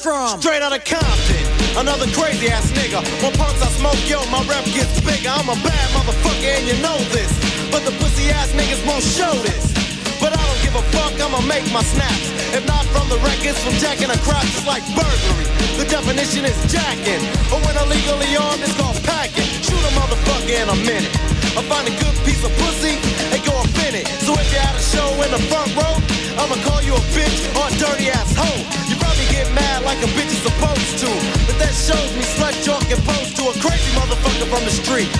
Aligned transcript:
from. 0.00 0.40
Straight 0.40 0.64
out 0.64 0.72
of 0.72 0.82
Compton. 0.88 1.44
Another 1.76 2.08
crazy 2.16 2.48
ass 2.48 2.72
nigga. 2.72 3.04
When 3.20 3.32
punks 3.36 3.60
I 3.60 3.68
smoke, 3.76 4.00
yo, 4.08 4.24
my 4.32 4.40
rep 4.48 4.64
gets 4.72 4.96
bigger. 5.04 5.28
I'm 5.28 5.52
a 5.52 5.58
bad 5.60 5.86
motherfucker 5.92 6.50
and 6.56 6.64
you 6.64 6.76
know 6.80 6.96
this. 7.12 7.30
But 7.68 7.84
the 7.84 7.92
pussy 8.00 8.32
ass 8.32 8.50
niggas 8.56 8.80
won't 8.88 9.04
show 9.04 9.30
this. 9.44 9.70
But 10.18 10.32
I 10.32 10.40
don't 10.40 10.60
give 10.64 10.76
a 10.76 10.84
fuck, 10.92 11.16
I'ma 11.20 11.40
make 11.44 11.64
my 11.72 11.84
snaps. 11.84 12.28
If 12.52 12.64
not 12.66 12.84
from 12.92 13.08
the 13.08 13.20
records, 13.24 13.60
from 13.60 13.76
jacking 13.80 14.10
a 14.10 14.16
it's 14.16 14.66
like 14.66 14.84
burglary. 14.96 15.48
The 15.76 15.86
definition 15.88 16.44
is 16.44 16.56
jacking. 16.72 17.20
But 17.52 17.60
when 17.64 17.76
illegally 17.76 18.36
armed, 18.36 18.64
it's 18.64 18.76
called 18.76 19.00
packing. 19.04 19.48
Shoot 19.64 19.80
a 19.80 19.92
motherfucker 19.96 20.56
in 20.60 20.68
a 20.68 20.78
minute. 20.84 21.12
I 21.56 21.64
find 21.66 21.88
a 21.88 21.94
good 21.96 22.16
piece 22.24 22.44
of 22.44 22.52
pussy 22.60 23.00
and 23.32 23.40
go 23.44 23.52
up 23.56 23.72
in 23.88 23.96
it. 24.00 24.06
So 24.24 24.36
if 24.36 24.48
you're 24.52 24.60
at 24.60 24.76
a 24.76 24.82
show 24.82 25.08
in 25.24 25.30
the 25.32 25.42
front 25.48 25.72
row, 25.76 25.96
I'ma 26.36 26.56
call 26.68 26.80
you 26.84 26.94
a 26.94 27.04
bitch 27.16 27.40
or 27.56 27.68
a 27.68 27.72
dirty 27.80 28.08
ass 28.12 28.36
hoe. 28.36 28.60
You 28.86 28.99
get 29.30 29.46
mad 29.54 29.82
like 29.86 29.98
a 30.02 30.10
bitch 30.18 30.34
is 30.34 30.42
supposed 30.42 30.98
to. 31.02 31.10
But 31.46 31.56
that 31.62 31.74
shows 31.74 32.10
me 32.18 32.22
slut 32.36 32.50
and 32.90 32.98
pose 33.06 33.30
to 33.38 33.42
a 33.50 33.54
crazy 33.62 33.90
motherfucker 33.94 34.46
from 34.50 34.62
the 34.66 34.74
street. 34.74 35.10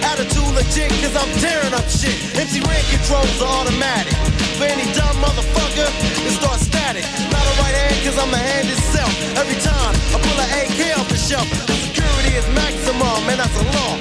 Attitude 0.00 0.52
legit, 0.56 0.88
cause 1.04 1.12
I'm 1.12 1.28
tearing 1.36 1.76
up 1.76 1.84
shit. 1.84 2.16
MC 2.32 2.64
Ren 2.64 2.80
controls 2.88 3.36
are 3.44 3.52
automatic. 3.60 4.16
For 4.56 4.64
any 4.64 4.88
dumb 4.96 5.16
motherfucker, 5.20 5.88
it 6.24 6.32
starts 6.32 6.64
static. 6.64 7.04
Not 7.28 7.44
a 7.44 7.54
right 7.60 7.76
hand, 7.76 7.96
cause 8.00 8.16
I'm 8.16 8.32
the 8.32 8.40
hand 8.40 8.72
itself. 8.72 9.12
Every 9.36 9.60
time 9.60 9.92
I 10.12 10.16
pull 10.16 10.38
an 10.40 10.48
AK 10.64 10.80
off 10.96 11.08
the 11.12 11.20
shelf, 11.20 11.44
the 11.68 11.76
security 11.92 12.32
is 12.40 12.48
maximum, 12.56 13.20
and 13.28 13.36
that's 13.36 13.56
a 13.60 13.64
law. 13.76 13.92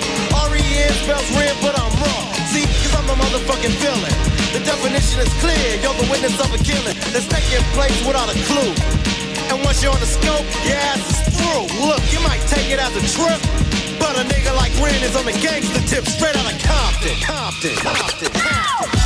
R-E-N 0.47 0.93
spells 1.03 1.27
red, 1.35 1.55
but 1.59 1.75
I'm 1.75 1.91
raw. 1.99 2.23
See, 2.55 2.63
cause 2.63 2.95
I'm 2.95 3.07
the 3.07 3.19
motherfucking 3.19 3.75
villain. 3.83 4.15
The 4.55 4.63
definition 4.63 5.19
is 5.19 5.31
clear, 5.43 5.67
you're 5.83 5.93
the 5.99 6.07
witness 6.07 6.39
of 6.39 6.55
a 6.55 6.59
killing 6.63 6.95
that's 7.11 7.27
taking 7.27 7.61
place 7.75 7.99
without 8.07 8.31
a 8.31 8.37
clue. 8.47 9.18
And 9.49 9.63
once 9.65 9.81
you're 9.81 9.91
on 9.91 9.99
the 9.99 10.05
scope, 10.05 10.45
your 10.63 10.77
ass 10.77 11.01
is 11.09 11.37
through. 11.37 11.65
Look, 11.85 12.01
you 12.13 12.19
might 12.21 12.41
take 12.47 12.69
it 12.69 12.79
as 12.79 12.93
a 12.95 13.01
trip, 13.01 13.41
but 13.99 14.15
a 14.15 14.23
nigga 14.29 14.55
like 14.55 14.71
Ren 14.81 15.01
is 15.01 15.15
on 15.15 15.25
the 15.25 15.33
gangster 15.33 15.81
tip, 15.87 16.05
straight 16.07 16.35
out 16.35 16.45
of 16.45 16.57
Compton. 16.61 17.17
Compton, 17.25 17.75
Compton, 17.81 18.31
Compton. 18.31 18.99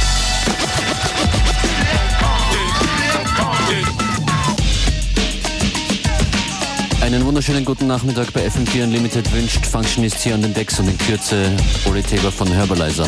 Einen 7.02 7.26
wunderschönen 7.26 7.64
guten 7.64 7.86
Nachmittag 7.86 8.34
bei 8.34 8.48
FM4 8.48 8.84
Unlimited 8.86 9.32
wünscht 9.34 9.66
Functionist 9.66 10.20
hier 10.20 10.34
an 10.34 10.42
den 10.42 10.54
Decks 10.54 10.80
und 10.80 10.88
in 10.88 10.98
Kürze 10.98 11.56
Oli 11.86 12.02
Taber 12.02 12.32
von 12.32 12.48
Herbalizer. 12.48 13.08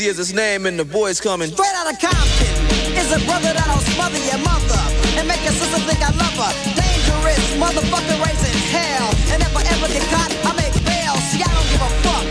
Eazy 0.00 0.08
as 0.08 0.16
his 0.16 0.32
name 0.32 0.64
and 0.64 0.80
the 0.80 0.84
boys 0.84 1.20
coming. 1.20 1.52
Straight 1.52 1.76
out 1.76 1.84
of 1.84 2.00
Compton 2.00 2.56
is 2.96 3.12
a 3.12 3.20
brother 3.28 3.52
that'll 3.52 3.84
smother 3.92 4.16
your 4.24 4.40
mother 4.40 4.80
and 5.20 5.28
make 5.28 5.44
your 5.44 5.52
sister 5.52 5.76
think 5.84 6.00
I 6.00 6.08
love 6.16 6.36
her. 6.40 6.52
Dangerous 6.72 7.44
motherfucker 7.60 8.16
raising 8.24 8.56
hell. 8.72 9.12
And 9.28 9.44
if 9.44 9.52
I 9.52 9.60
ever 9.76 9.92
get 9.92 10.00
caught, 10.08 10.32
I 10.48 10.56
make 10.56 10.72
bail. 10.88 11.12
See, 11.28 11.44
I 11.44 11.52
don't 11.52 11.68
give 11.68 11.84
a 11.84 11.90
fuck. 12.00 12.24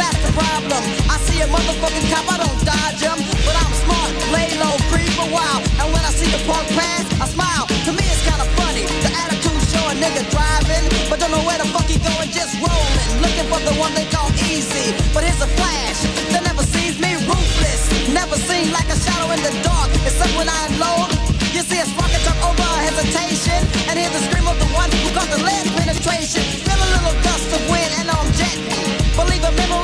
That's 0.00 0.16
the 0.24 0.32
problem. 0.32 0.80
I 1.12 1.16
see 1.28 1.44
a 1.44 1.48
motherfucking 1.52 2.08
cop, 2.08 2.24
I 2.24 2.36
don't 2.40 2.60
dodge 2.64 3.04
him. 3.04 3.18
But 3.44 3.52
I'm 3.52 3.72
smart, 3.84 4.10
lay 4.32 4.48
low, 4.56 4.80
creep 4.88 5.12
a 5.20 5.28
while. 5.28 5.60
And 5.76 5.92
when 5.92 6.00
I 6.00 6.12
see 6.16 6.28
the 6.32 6.40
punk 6.48 6.72
pass, 6.72 7.04
I 7.20 7.28
smile. 7.28 7.68
To 7.68 7.90
me, 7.92 8.04
it's 8.08 8.24
kinda 8.24 8.48
funny. 8.56 8.88
The 9.04 9.12
attitude 9.12 9.60
show 9.68 9.84
a 9.92 9.94
nigga 10.00 10.24
driving, 10.32 10.84
but 11.12 11.20
don't 11.20 11.36
know 11.36 11.44
where 11.44 11.60
the 11.60 11.68
fuck 11.68 11.84
he 11.84 12.00
going, 12.00 12.32
just 12.32 12.56
rolling. 12.64 13.08
Looking 13.20 13.44
for 13.52 13.60
the 13.60 13.76
one 13.76 13.92
they 13.92 14.08
call 14.08 14.32
Eazy. 14.48 14.96
But 15.12 15.28
here's 15.28 15.44
a 15.44 15.50
flash 15.60 16.00
that 16.32 16.48
never 16.48 16.59
me 17.00 17.16
ruthless. 17.24 17.82
Never 18.12 18.36
seen 18.36 18.70
like 18.72 18.88
a 18.92 18.98
shadow 19.00 19.32
in 19.32 19.40
the 19.42 19.52
dark. 19.64 19.90
Except 20.04 20.32
when 20.36 20.48
I 20.48 20.58
unload. 20.68 21.10
You 21.56 21.62
see 21.64 21.80
a 21.80 21.86
sparking 21.88 22.20
truck 22.22 22.40
over 22.44 22.62
a 22.62 22.80
hesitation. 22.84 23.60
And 23.88 23.98
hear 23.98 24.12
the 24.12 24.22
scream 24.28 24.46
of 24.46 24.58
the 24.60 24.68
one 24.76 24.92
who 24.92 25.08
got 25.16 25.28
the 25.32 25.40
lead 25.42 25.66
penetration. 25.80 26.44
Feel 26.64 26.76
a 26.76 26.88
little 26.94 27.16
gust 27.24 27.48
of 27.56 27.62
wind 27.72 27.92
and 27.98 28.08
I'm 28.12 28.28
jetting. 28.36 28.68
Believe 29.16 29.44
a 29.44 29.52
memory, 29.56 29.79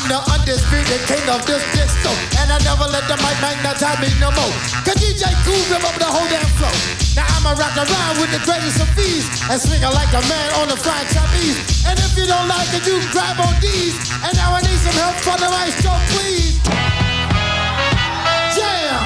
I'm 0.00 0.08
the 0.08 0.16
undisputed 0.32 1.04
king 1.04 1.28
of 1.28 1.44
this 1.44 1.60
disco. 1.76 2.08
And 2.40 2.48
I 2.48 2.56
never 2.64 2.88
let 2.88 3.04
the 3.04 3.20
mic 3.20 3.36
magnetize 3.44 4.00
me 4.00 4.08
no 4.16 4.32
more. 4.32 4.48
Cause 4.80 4.96
DJ 4.96 5.28
Kool 5.44 5.60
rip 5.68 5.84
up 5.84 5.92
the 6.00 6.08
whole 6.08 6.24
damn 6.32 6.48
flow. 6.56 6.72
Now 7.12 7.28
I'ma 7.36 7.52
rock 7.52 7.76
around 7.76 8.16
with 8.16 8.32
the 8.32 8.40
greatest 8.48 8.80
of 8.80 8.88
ease. 8.96 9.28
And 9.52 9.60
swing 9.60 9.84
like 9.84 10.08
a 10.16 10.24
man 10.24 10.48
on 10.64 10.72
a 10.72 10.78
fried 10.80 11.04
Chinese. 11.12 11.84
And 11.84 12.00
if 12.00 12.16
you 12.16 12.24
don't 12.24 12.48
like 12.48 12.72
it, 12.72 12.88
you 12.88 12.96
grab 13.12 13.44
on 13.44 13.52
these. 13.60 13.92
And 14.24 14.32
now 14.40 14.56
I 14.56 14.64
need 14.64 14.80
some 14.80 14.96
help 14.96 15.20
for 15.20 15.36
the 15.36 15.52
maestro, 15.52 15.92
please. 16.16 16.56
Yeah! 18.56 19.04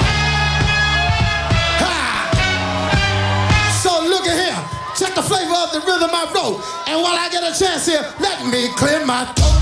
Ha! 1.83 1.95
So 3.83 3.99
look 3.99 4.23
at 4.31 4.39
here. 4.39 4.59
Check 4.95 5.11
the 5.11 5.23
flavor 5.27 5.59
of 5.59 5.75
the 5.75 5.83
rhythm 5.83 6.15
I 6.15 6.23
wrote. 6.31 6.63
And 6.87 7.03
while 7.03 7.19
I 7.19 7.27
get 7.27 7.43
a 7.43 7.51
chance 7.51 7.83
here, 7.83 8.07
let 8.23 8.47
me 8.47 8.71
clear 8.79 9.03
my 9.03 9.27
throat. 9.35 9.55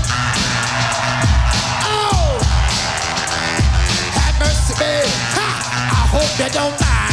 hope 6.14 6.30
they 6.38 6.50
don't 6.54 6.76
die. 6.78 7.10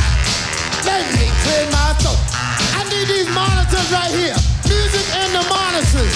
Let 0.86 1.02
me 1.18 1.26
clear 1.42 1.66
my 1.74 1.98
throat. 1.98 2.22
I 2.78 2.86
need 2.94 3.10
these 3.10 3.30
monitors 3.34 3.90
right 3.90 4.14
here. 4.14 4.38
Music 4.70 5.06
in 5.26 5.30
the 5.34 5.44
monitors. 5.50 6.14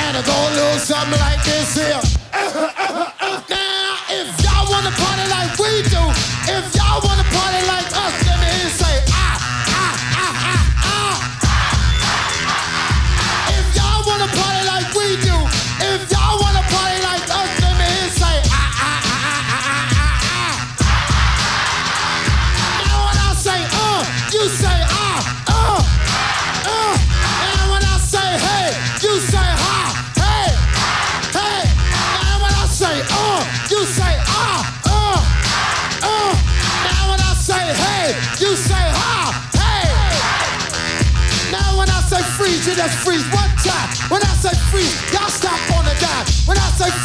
And 0.00 0.16
it's 0.16 0.24
gonna 0.24 0.56
do 0.56 0.68
something 0.80 1.20
like 1.20 1.40
this 1.44 1.76
here. 1.76 2.00
now, 3.52 3.92
if 4.08 4.26
y'all 4.40 4.64
wanna 4.72 4.92
party 4.96 5.26
like 5.28 5.52
we 5.60 5.84
do, 5.92 6.02
if 6.48 6.64
y'all 6.72 7.04
wanna 7.04 7.26
party 7.36 7.59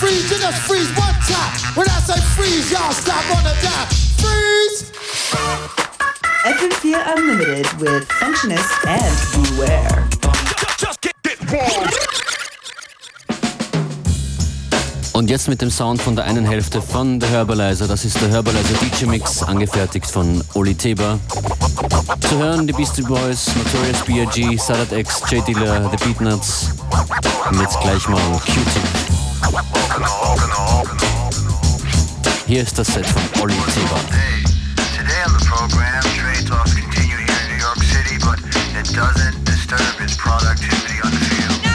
freeze, 0.06 0.30
you 0.30 0.38
just 0.38 0.62
freeze 0.68 0.90
one 0.98 1.18
time. 1.26 1.54
When 1.74 1.88
I 1.90 2.00
say 2.06 2.20
freeze, 2.38 2.72
y'all 2.72 2.92
stop 2.94 3.26
on 3.36 3.44
the 3.44 3.56
dime. 3.66 3.90
Freeze! 4.22 4.92
FM4 6.46 7.18
Unlimited 7.18 7.68
with 7.82 8.08
Functionist 8.22 8.70
and 8.86 9.16
Beware. 9.34 10.08
Just 10.78 11.02
get 11.02 11.16
it 11.26 11.40
wrong. 11.52 11.90
Und 15.14 15.30
jetzt 15.30 15.48
mit 15.48 15.62
dem 15.62 15.72
Sound 15.72 16.02
von 16.02 16.16
der 16.16 16.26
einen 16.26 16.46
Hälfte 16.46 16.82
von 16.82 17.20
der 17.20 17.30
Herbalizer. 17.30 17.88
Das 17.88 18.06
ist 18.06 18.22
der 18.22 18.30
Herbalizer 18.30 18.76
DJ 18.82 19.06
Mix, 19.06 19.42
angefertigt 19.42 20.06
von 20.06 20.44
Oli 20.54 20.76
Teber. 20.76 21.18
Zu 22.30 22.38
hören 22.38 22.68
die 22.68 22.74
Beastie 22.74 23.02
Boys, 23.02 23.48
Notorious 23.56 24.02
B.I.G., 24.06 24.58
Salad 24.58 24.92
X, 24.92 25.24
J 25.32 25.48
Diller, 25.48 25.90
The 25.90 26.06
Beatnuts. 26.06 26.72
Und 27.50 27.62
jetzt 27.62 27.80
gleich 27.80 28.08
mal 28.10 28.20
Q-Tip. 28.46 29.05
Hier 32.48 32.62
ist 32.62 32.78
das 32.78 32.88
Set 32.88 33.06
von 33.08 33.22
Ollie 33.42 33.56
Teeba. 33.74 33.98
Hey, 34.12 34.44
today 34.96 35.24
on 35.26 35.34
the 35.38 35.46
program, 35.46 36.02
trade 36.16 36.48
talks 36.48 36.74
continue 36.74 37.18
here 37.18 37.40
in 37.44 37.50
New 37.52 37.62
York 37.62 37.82
City, 37.84 38.18
but 38.20 38.40
it 38.80 38.86
doesn't 38.96 39.44
disturb 39.46 40.00
its 40.00 40.16
productivity 40.16 41.02
on 41.04 41.12
the 41.12 41.18
field. 41.18 41.66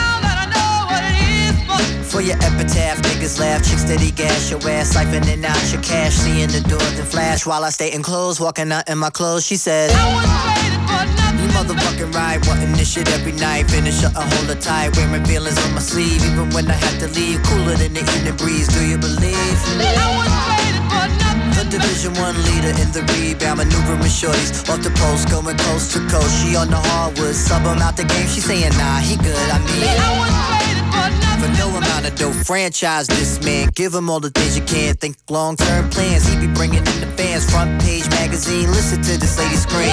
For 2.11 2.21
your 2.21 2.37
epitaph, 2.37 3.01
niggas 3.03 3.39
laugh, 3.39 3.63
chicks 3.63 3.83
steady 3.83 4.11
gas 4.11 4.49
your 4.49 4.59
ass, 4.69 4.93
siphoning 4.95 5.43
out 5.45 5.71
your 5.71 5.81
cash, 5.81 6.13
seeing 6.13 6.49
the 6.49 6.61
door 6.67 6.79
then 6.79 7.05
flash 7.05 7.45
while 7.45 7.63
I 7.63 7.69
stay 7.69 7.91
in 7.91 8.01
clothes, 8.01 8.39
walking 8.39 8.71
out 8.71 8.89
in 8.89 8.97
my 8.97 9.09
clothes. 9.09 9.45
She 9.45 9.55
says, 9.55 9.91
You 9.91 10.80
motherfucking 11.61 12.13
right, 12.13 12.39
wanting 12.47 12.71
this 12.73 12.91
shit 12.93 13.07
every 13.13 13.33
night, 13.33 13.69
finish 13.69 14.03
up 14.03 14.15
and 14.15 14.33
hold 14.33 14.47
her 14.47 14.59
tight, 14.59 14.95
wearing 14.97 15.23
feelings 15.25 15.57
on 15.65 15.73
my 15.73 15.79
sleeve, 15.79 16.23
even 16.25 16.49
when 16.49 16.69
I 16.69 16.73
have 16.73 16.97
to 16.99 17.07
leave, 17.13 17.41
cooler 17.43 17.75
than 17.75 17.93
the 17.93 18.01
evening 18.01 18.35
breeze. 18.37 18.67
Do 18.67 18.81
you 18.85 18.97
believe? 18.97 19.57
I 19.77 21.53
The 21.53 21.65
Division 21.69 22.13
One 22.15 22.35
leader 22.49 22.73
in 22.73 22.89
the 22.91 23.05
rebound, 23.13 23.59
maneuvering 23.59 24.01
shorties 24.09 24.65
off 24.69 24.81
the 24.81 24.89
post, 24.97 25.29
going 25.29 25.57
coast 25.69 25.93
to 25.93 25.99
coast. 26.09 26.33
She 26.41 26.55
on 26.55 26.69
the 26.69 26.81
hardwood, 26.81 27.35
sub 27.35 27.61
him 27.61 27.77
out 27.77 27.95
the 27.95 28.05
game. 28.05 28.27
She 28.27 28.41
saying, 28.41 28.73
Nah, 28.77 28.99
he 28.99 29.15
good. 29.17 29.47
I 29.53 29.59
mean. 29.61 29.85
I 30.01 30.09
was 30.17 30.31
For 31.41 31.49
no 31.57 31.77
amount 31.77 32.07
of 32.07 32.15
dope, 32.15 32.33
franchise 32.45 33.07
this 33.07 33.43
man. 33.43 33.69
Give 33.75 33.93
him 33.93 34.09
all 34.09 34.19
the 34.19 34.31
things 34.31 34.57
you 34.57 34.63
can't 34.65 34.99
think. 34.99 35.17
Long 35.29 35.55
term 35.55 35.89
plans, 35.89 36.25
he 36.27 36.35
be 36.39 36.51
bringing 36.53 36.85
in 36.85 36.97
the 37.01 37.11
fans. 37.17 37.49
Front 37.49 37.81
page 37.81 38.09
magazine, 38.09 38.69
listen 38.71 39.01
to 39.01 39.17
this 39.17 39.37
lady 39.37 39.55
scream. 39.55 39.89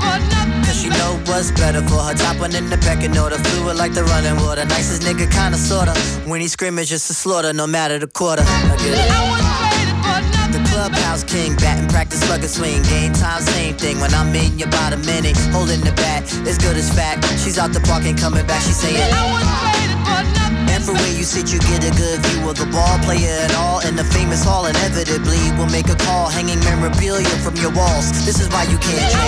Cause 0.00 0.47
she 0.78 0.88
know 0.88 1.18
what's 1.26 1.50
better 1.50 1.82
for 1.82 2.00
her. 2.06 2.14
Top 2.14 2.38
one 2.38 2.54
in 2.54 2.70
the 2.70 2.78
pecking 2.78 3.16
order. 3.18 3.36
Fluid 3.36 3.76
like 3.76 3.92
the 3.92 4.04
running 4.04 4.36
water. 4.44 4.64
Nicest 4.64 5.02
nigga, 5.02 5.26
kinda 5.30 5.58
sorta. 5.58 5.92
When 6.30 6.40
he 6.40 6.48
scream, 6.48 6.78
it's 6.78 6.88
just 6.88 7.10
a 7.10 7.14
slaughter, 7.14 7.52
no 7.52 7.66
matter 7.66 7.98
the 7.98 8.06
quarter. 8.06 8.44
I 8.46 8.76
get 8.78 8.94
it. 8.94 9.38
The 10.54 10.62
clubhouse 10.70 11.24
king, 11.24 11.54
bat 11.56 11.78
and 11.78 11.90
practice 11.90 12.20
slugger 12.20 12.48
swing. 12.48 12.82
Game 12.84 13.12
time, 13.12 13.42
same 13.42 13.76
thing. 13.76 14.00
When 14.00 14.14
I'm 14.14 14.34
in, 14.34 14.58
you 14.58 14.64
about 14.64 14.92
a 14.92 14.96
minute. 14.98 15.36
Holding 15.52 15.80
the 15.80 15.92
bat, 15.92 16.22
as 16.46 16.56
good 16.56 16.76
as 16.76 16.88
fat. 16.94 17.22
She's 17.42 17.58
out 17.58 17.72
the 17.72 17.80
park 17.80 18.04
and 18.04 18.16
coming 18.16 18.46
back. 18.46 18.62
She's 18.62 18.76
saying, 18.76 19.12
and 20.72 20.82
for 20.84 20.94
where 20.94 21.12
you 21.12 21.24
sit, 21.24 21.52
you 21.52 21.58
get 21.58 21.84
a 21.84 21.92
good 21.98 22.18
view 22.26 22.48
of 22.48 22.56
the 22.56 22.66
ball 22.66 22.98
player 23.04 23.36
and 23.44 23.52
all 23.60 23.80
in 23.80 23.94
the 23.96 24.04
famous 24.04 24.42
hall. 24.44 24.64
Inevitably, 24.66 25.42
we'll 25.58 25.70
make 25.70 25.88
a 25.88 25.96
call, 26.06 26.28
hanging 26.28 26.60
memorabilia 26.60 27.34
from 27.44 27.56
your 27.56 27.72
walls. 27.72 28.08
This 28.24 28.40
is 28.40 28.48
why 28.48 28.62
you 28.64 28.78
can't 28.78 29.12
trade 29.12 29.27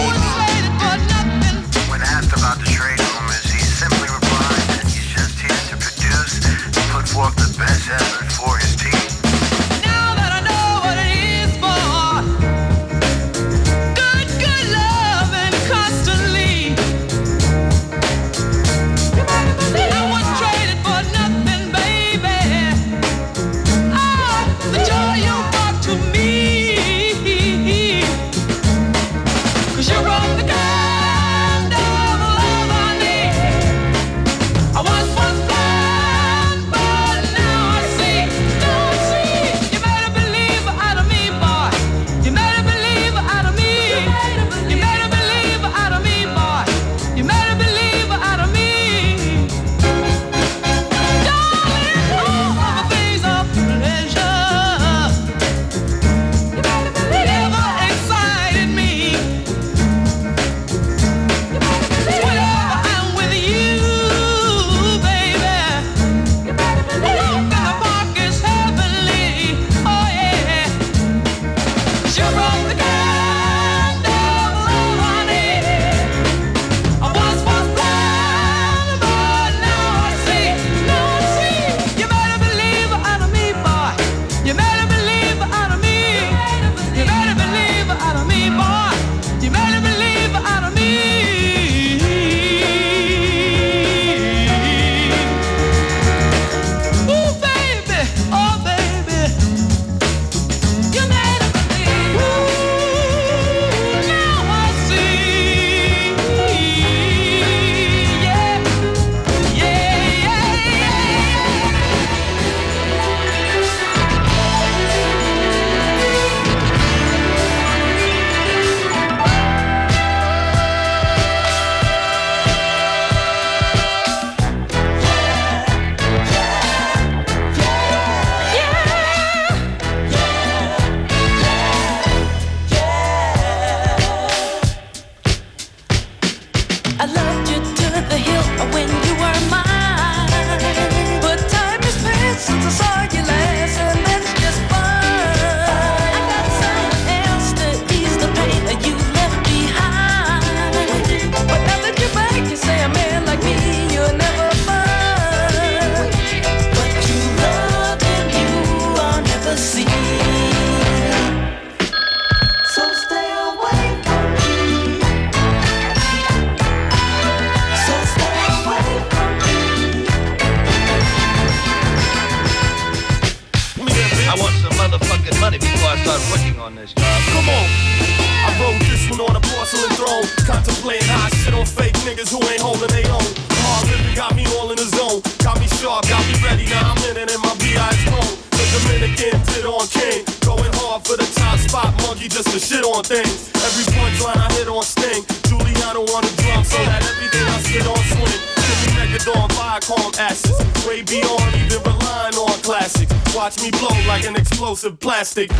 even 201.70 201.82
relying 201.82 202.34
on 202.34 202.58
classics. 202.62 203.12
Watch 203.34 203.62
me 203.62 203.70
blow 203.70 203.94
like 204.06 204.24
an 204.24 204.36
explosive 204.36 204.98
plastic. 204.98 205.50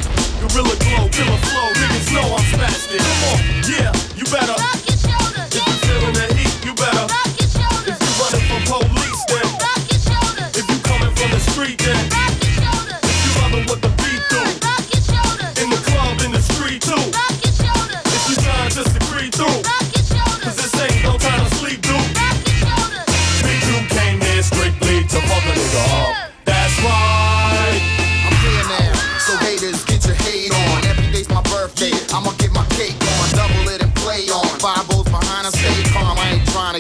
Gorilla 0.41 0.77
glow, 0.77 1.09
killer 1.09 1.39
flow, 1.47 1.69
niggas 1.79 2.13
know 2.13 2.35
I'm 2.35 2.45
spastic. 2.51 2.99
Come 2.99 3.23
on, 3.31 3.41
yeah, 3.71 3.93
you 4.17 4.25
better. 4.25 4.90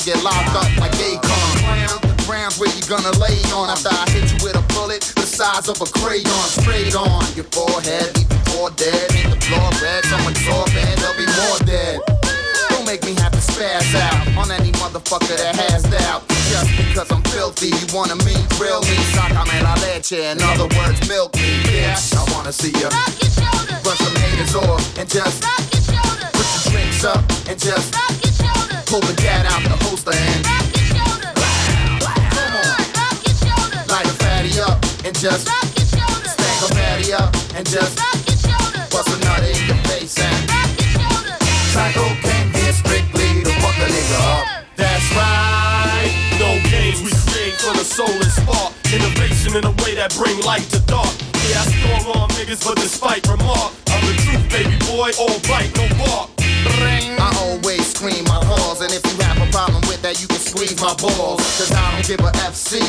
I 0.00 0.08
ain't 0.08 0.16
trying 0.16 0.16
to 0.16 0.20
get 0.20 0.24
locked 0.24 0.56
up 0.56 0.70
like 0.80 0.92
Akon. 0.96 2.26
Ground's 2.26 2.58
where 2.58 2.70
you 2.72 2.82
gonna 2.88 3.12
lay 3.18 3.36
on 3.52 3.68
after 3.68 3.90
I 3.92 4.08
hit 4.10 4.32
you 4.32 4.38
with 4.44 4.56
a 4.56 4.64
bullet 4.72 5.02
the 5.16 5.26
size 5.26 5.68
of 5.68 5.80
a 5.80 5.88
crayon, 6.00 6.24
straight 6.48 6.94
on 6.94 7.24
your 7.34 7.44
forehead, 7.52 8.16
leave 8.16 8.30
you 8.30 8.40
for 8.48 8.70
dead. 8.70 9.12
Make 9.12 9.28
the 9.28 9.40
floor 9.44 9.68
red, 9.82 10.04
someone 10.06 10.34
saw 10.46 10.64
bad, 10.72 10.96
there'll 10.98 11.18
be 11.18 11.26
more 11.26 11.58
dead. 11.66 12.00
Don't 12.70 12.86
make 12.86 13.04
me 13.04 13.14
have 13.20 13.32
to 13.32 13.42
spaz 13.42 13.92
out 13.98 14.24
on 14.38 14.50
any 14.50 14.72
motherfucker 14.80 15.36
that 15.36 15.56
has 15.56 15.82
doubt. 15.84 16.24
Just 16.48 16.70
because 16.78 17.10
I'm 17.10 17.22
filthy, 17.28 17.68
you 17.68 17.86
wanna 17.92 18.16
me, 18.24 18.36
grill 18.56 18.80
me, 18.82 18.96
sácame 19.12 19.60
la 19.62 19.74
leche. 19.84 20.16
In 20.16 20.40
other 20.40 20.68
words, 20.80 21.02
milk 21.08 21.34
me, 21.36 21.60
bitch. 21.66 22.14
I 22.16 22.24
wanna 22.32 22.52
see 22.52 22.72
you 22.78 22.88
run 22.88 23.96
some 23.96 24.16
haters 24.16 24.54
off 24.54 24.98
and 24.98 25.08
just 25.08 25.42
put 25.42 26.48
your 26.54 26.72
drinks 26.72 27.04
up 27.04 27.20
and 27.48 27.58
just 27.58 28.69
pull 28.90 29.00
the 29.06 29.14
gat 29.22 29.46
out 29.46 29.62
the 29.62 29.78
holster 29.86 30.10
and 30.10 30.42
rock 30.50 30.66
your 30.74 30.82
shoulders. 30.90 31.38
Come 32.34 32.58
on, 32.58 32.74
rock 32.98 33.18
your 33.22 33.38
shoulders. 33.38 33.86
light 33.86 34.02
a 34.10 34.14
fatty 34.18 34.50
up 34.58 34.82
and 35.06 35.14
just 35.14 35.46
stank 35.46 36.58
a 36.66 36.68
fatty 36.74 37.14
up 37.14 37.30
and 37.54 37.62
just 37.70 37.94
rock 38.02 38.18
your 38.26 38.34
shoulders. 38.50 38.90
bust 38.90 39.14
a 39.14 39.16
nut 39.22 39.46
in 39.46 39.62
your 39.70 39.78
face 39.86 40.18
and 40.18 40.42
rock 40.50 40.74
your 40.74 40.90
shoulders. 40.98 41.38
Psycho 41.70 42.02
came 42.18 42.50
here 42.50 42.74
strictly 42.74 43.46
to 43.46 43.54
fuck 43.62 43.78
a 43.78 43.86
nigga 43.86 44.18
up. 44.26 44.66
That's 44.74 45.06
right. 45.14 46.10
No 46.42 46.50
games 46.66 46.98
we 47.06 47.14
create 47.30 47.62
for 47.62 47.70
the 47.78 47.86
soul 47.86 48.10
and 48.10 48.34
spark. 48.42 48.74
Innovation 48.90 49.54
in 49.54 49.70
a 49.70 49.74
way 49.86 49.94
that 49.94 50.10
bring 50.18 50.34
light 50.42 50.66
to 50.74 50.82
dark. 50.90 51.14
Yeah, 51.46 51.62
I 51.62 51.70
storm 51.70 52.18
on 52.18 52.28
niggas, 52.34 52.66
but 52.66 52.74
despite 52.74 53.22
remark, 53.30 53.70
I'm 53.94 54.02
the 54.02 54.18
truth, 54.26 54.50
baby 54.50 54.74
boy. 54.90 55.14
All 55.14 55.38
bite, 55.46 55.70
no 55.78 55.86
bark. 56.02 56.39
That, 60.10 60.20
you 60.20 60.26
can 60.26 60.42
squeeze 60.42 60.74
my 60.82 60.94
balls. 60.98 61.38
Cause 61.54 61.70
I 61.70 61.94
don't 61.94 62.06
give 62.06 62.20
a 62.20 62.32
FC, 62.42 62.82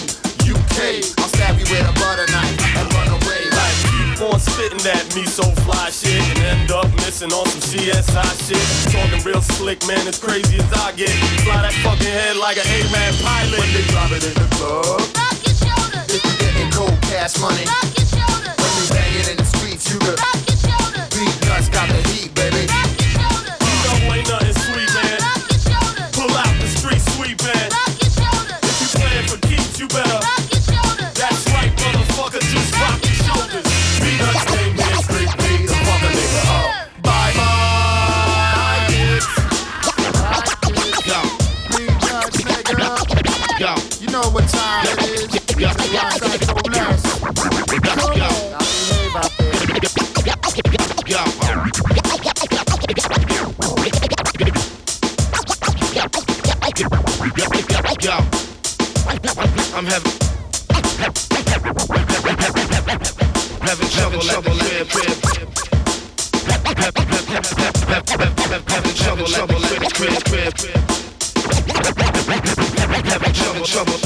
UK. 0.50 1.06
I'll 1.22 1.30
stab 1.30 1.54
you 1.60 1.66
with 1.70 1.86
a 1.86 1.94
butter 2.02 2.26
knife 2.34 2.58
and 2.78 2.88
run 2.98 3.10
away 3.14 3.46
like 3.46 3.78
Keep 3.86 4.22
on 4.26 4.40
spitting 4.40 4.82
that 4.90 5.06
me 5.14 5.26
so 5.26 5.46
fly 5.62 5.90
shit 5.94 6.18
and 6.18 6.40
end 6.42 6.72
up 6.72 6.90
missing 7.06 7.30
on 7.30 7.46
some 7.46 7.62
CSI 7.62 8.26
shit. 8.42 8.62
Talking 8.90 9.22
real 9.22 9.42
slick, 9.42 9.86
man, 9.86 10.08
as 10.08 10.18
crazy 10.18 10.58
as 10.58 10.70
I 10.74 10.94
get. 10.98 11.14
Fly 11.46 11.62
that 11.62 11.74
fucking 11.86 12.10
head 12.10 12.38
like 12.38 12.58
an 12.58 12.66
A-man 12.66 13.14
pilot. 13.22 13.60
When 13.60 13.70
they 13.74 13.86
drop 13.94 14.10
it 14.12 14.26
in 14.26 14.34
the 14.34 14.48
club. 14.58 15.02
if 16.10 16.22
you 16.26 16.34
getting 16.42 16.72
cold 16.74 16.98
cash 17.06 17.38
money. 17.38 17.66
Fuck 17.70 17.98
your 17.98 18.10
shoulder. 18.10 18.54
When 18.58 18.72
we 18.82 18.86
bang 18.90 19.14
it 19.22 19.28
in 19.30 19.38
the 19.38 19.46
streets, 19.46 19.86
you 19.94 19.98
could 20.02 20.18
beat 21.14 21.36
nuts, 21.46 21.70
got 21.70 21.86
the 21.90 22.02
heat, 22.10 22.34
baby. 22.34 23.01
Having 64.82 64.98
trouble, 69.28 69.60
the 69.60 69.92
crib. 69.94 70.12
Having 73.06 73.34
trouble. 73.64 74.00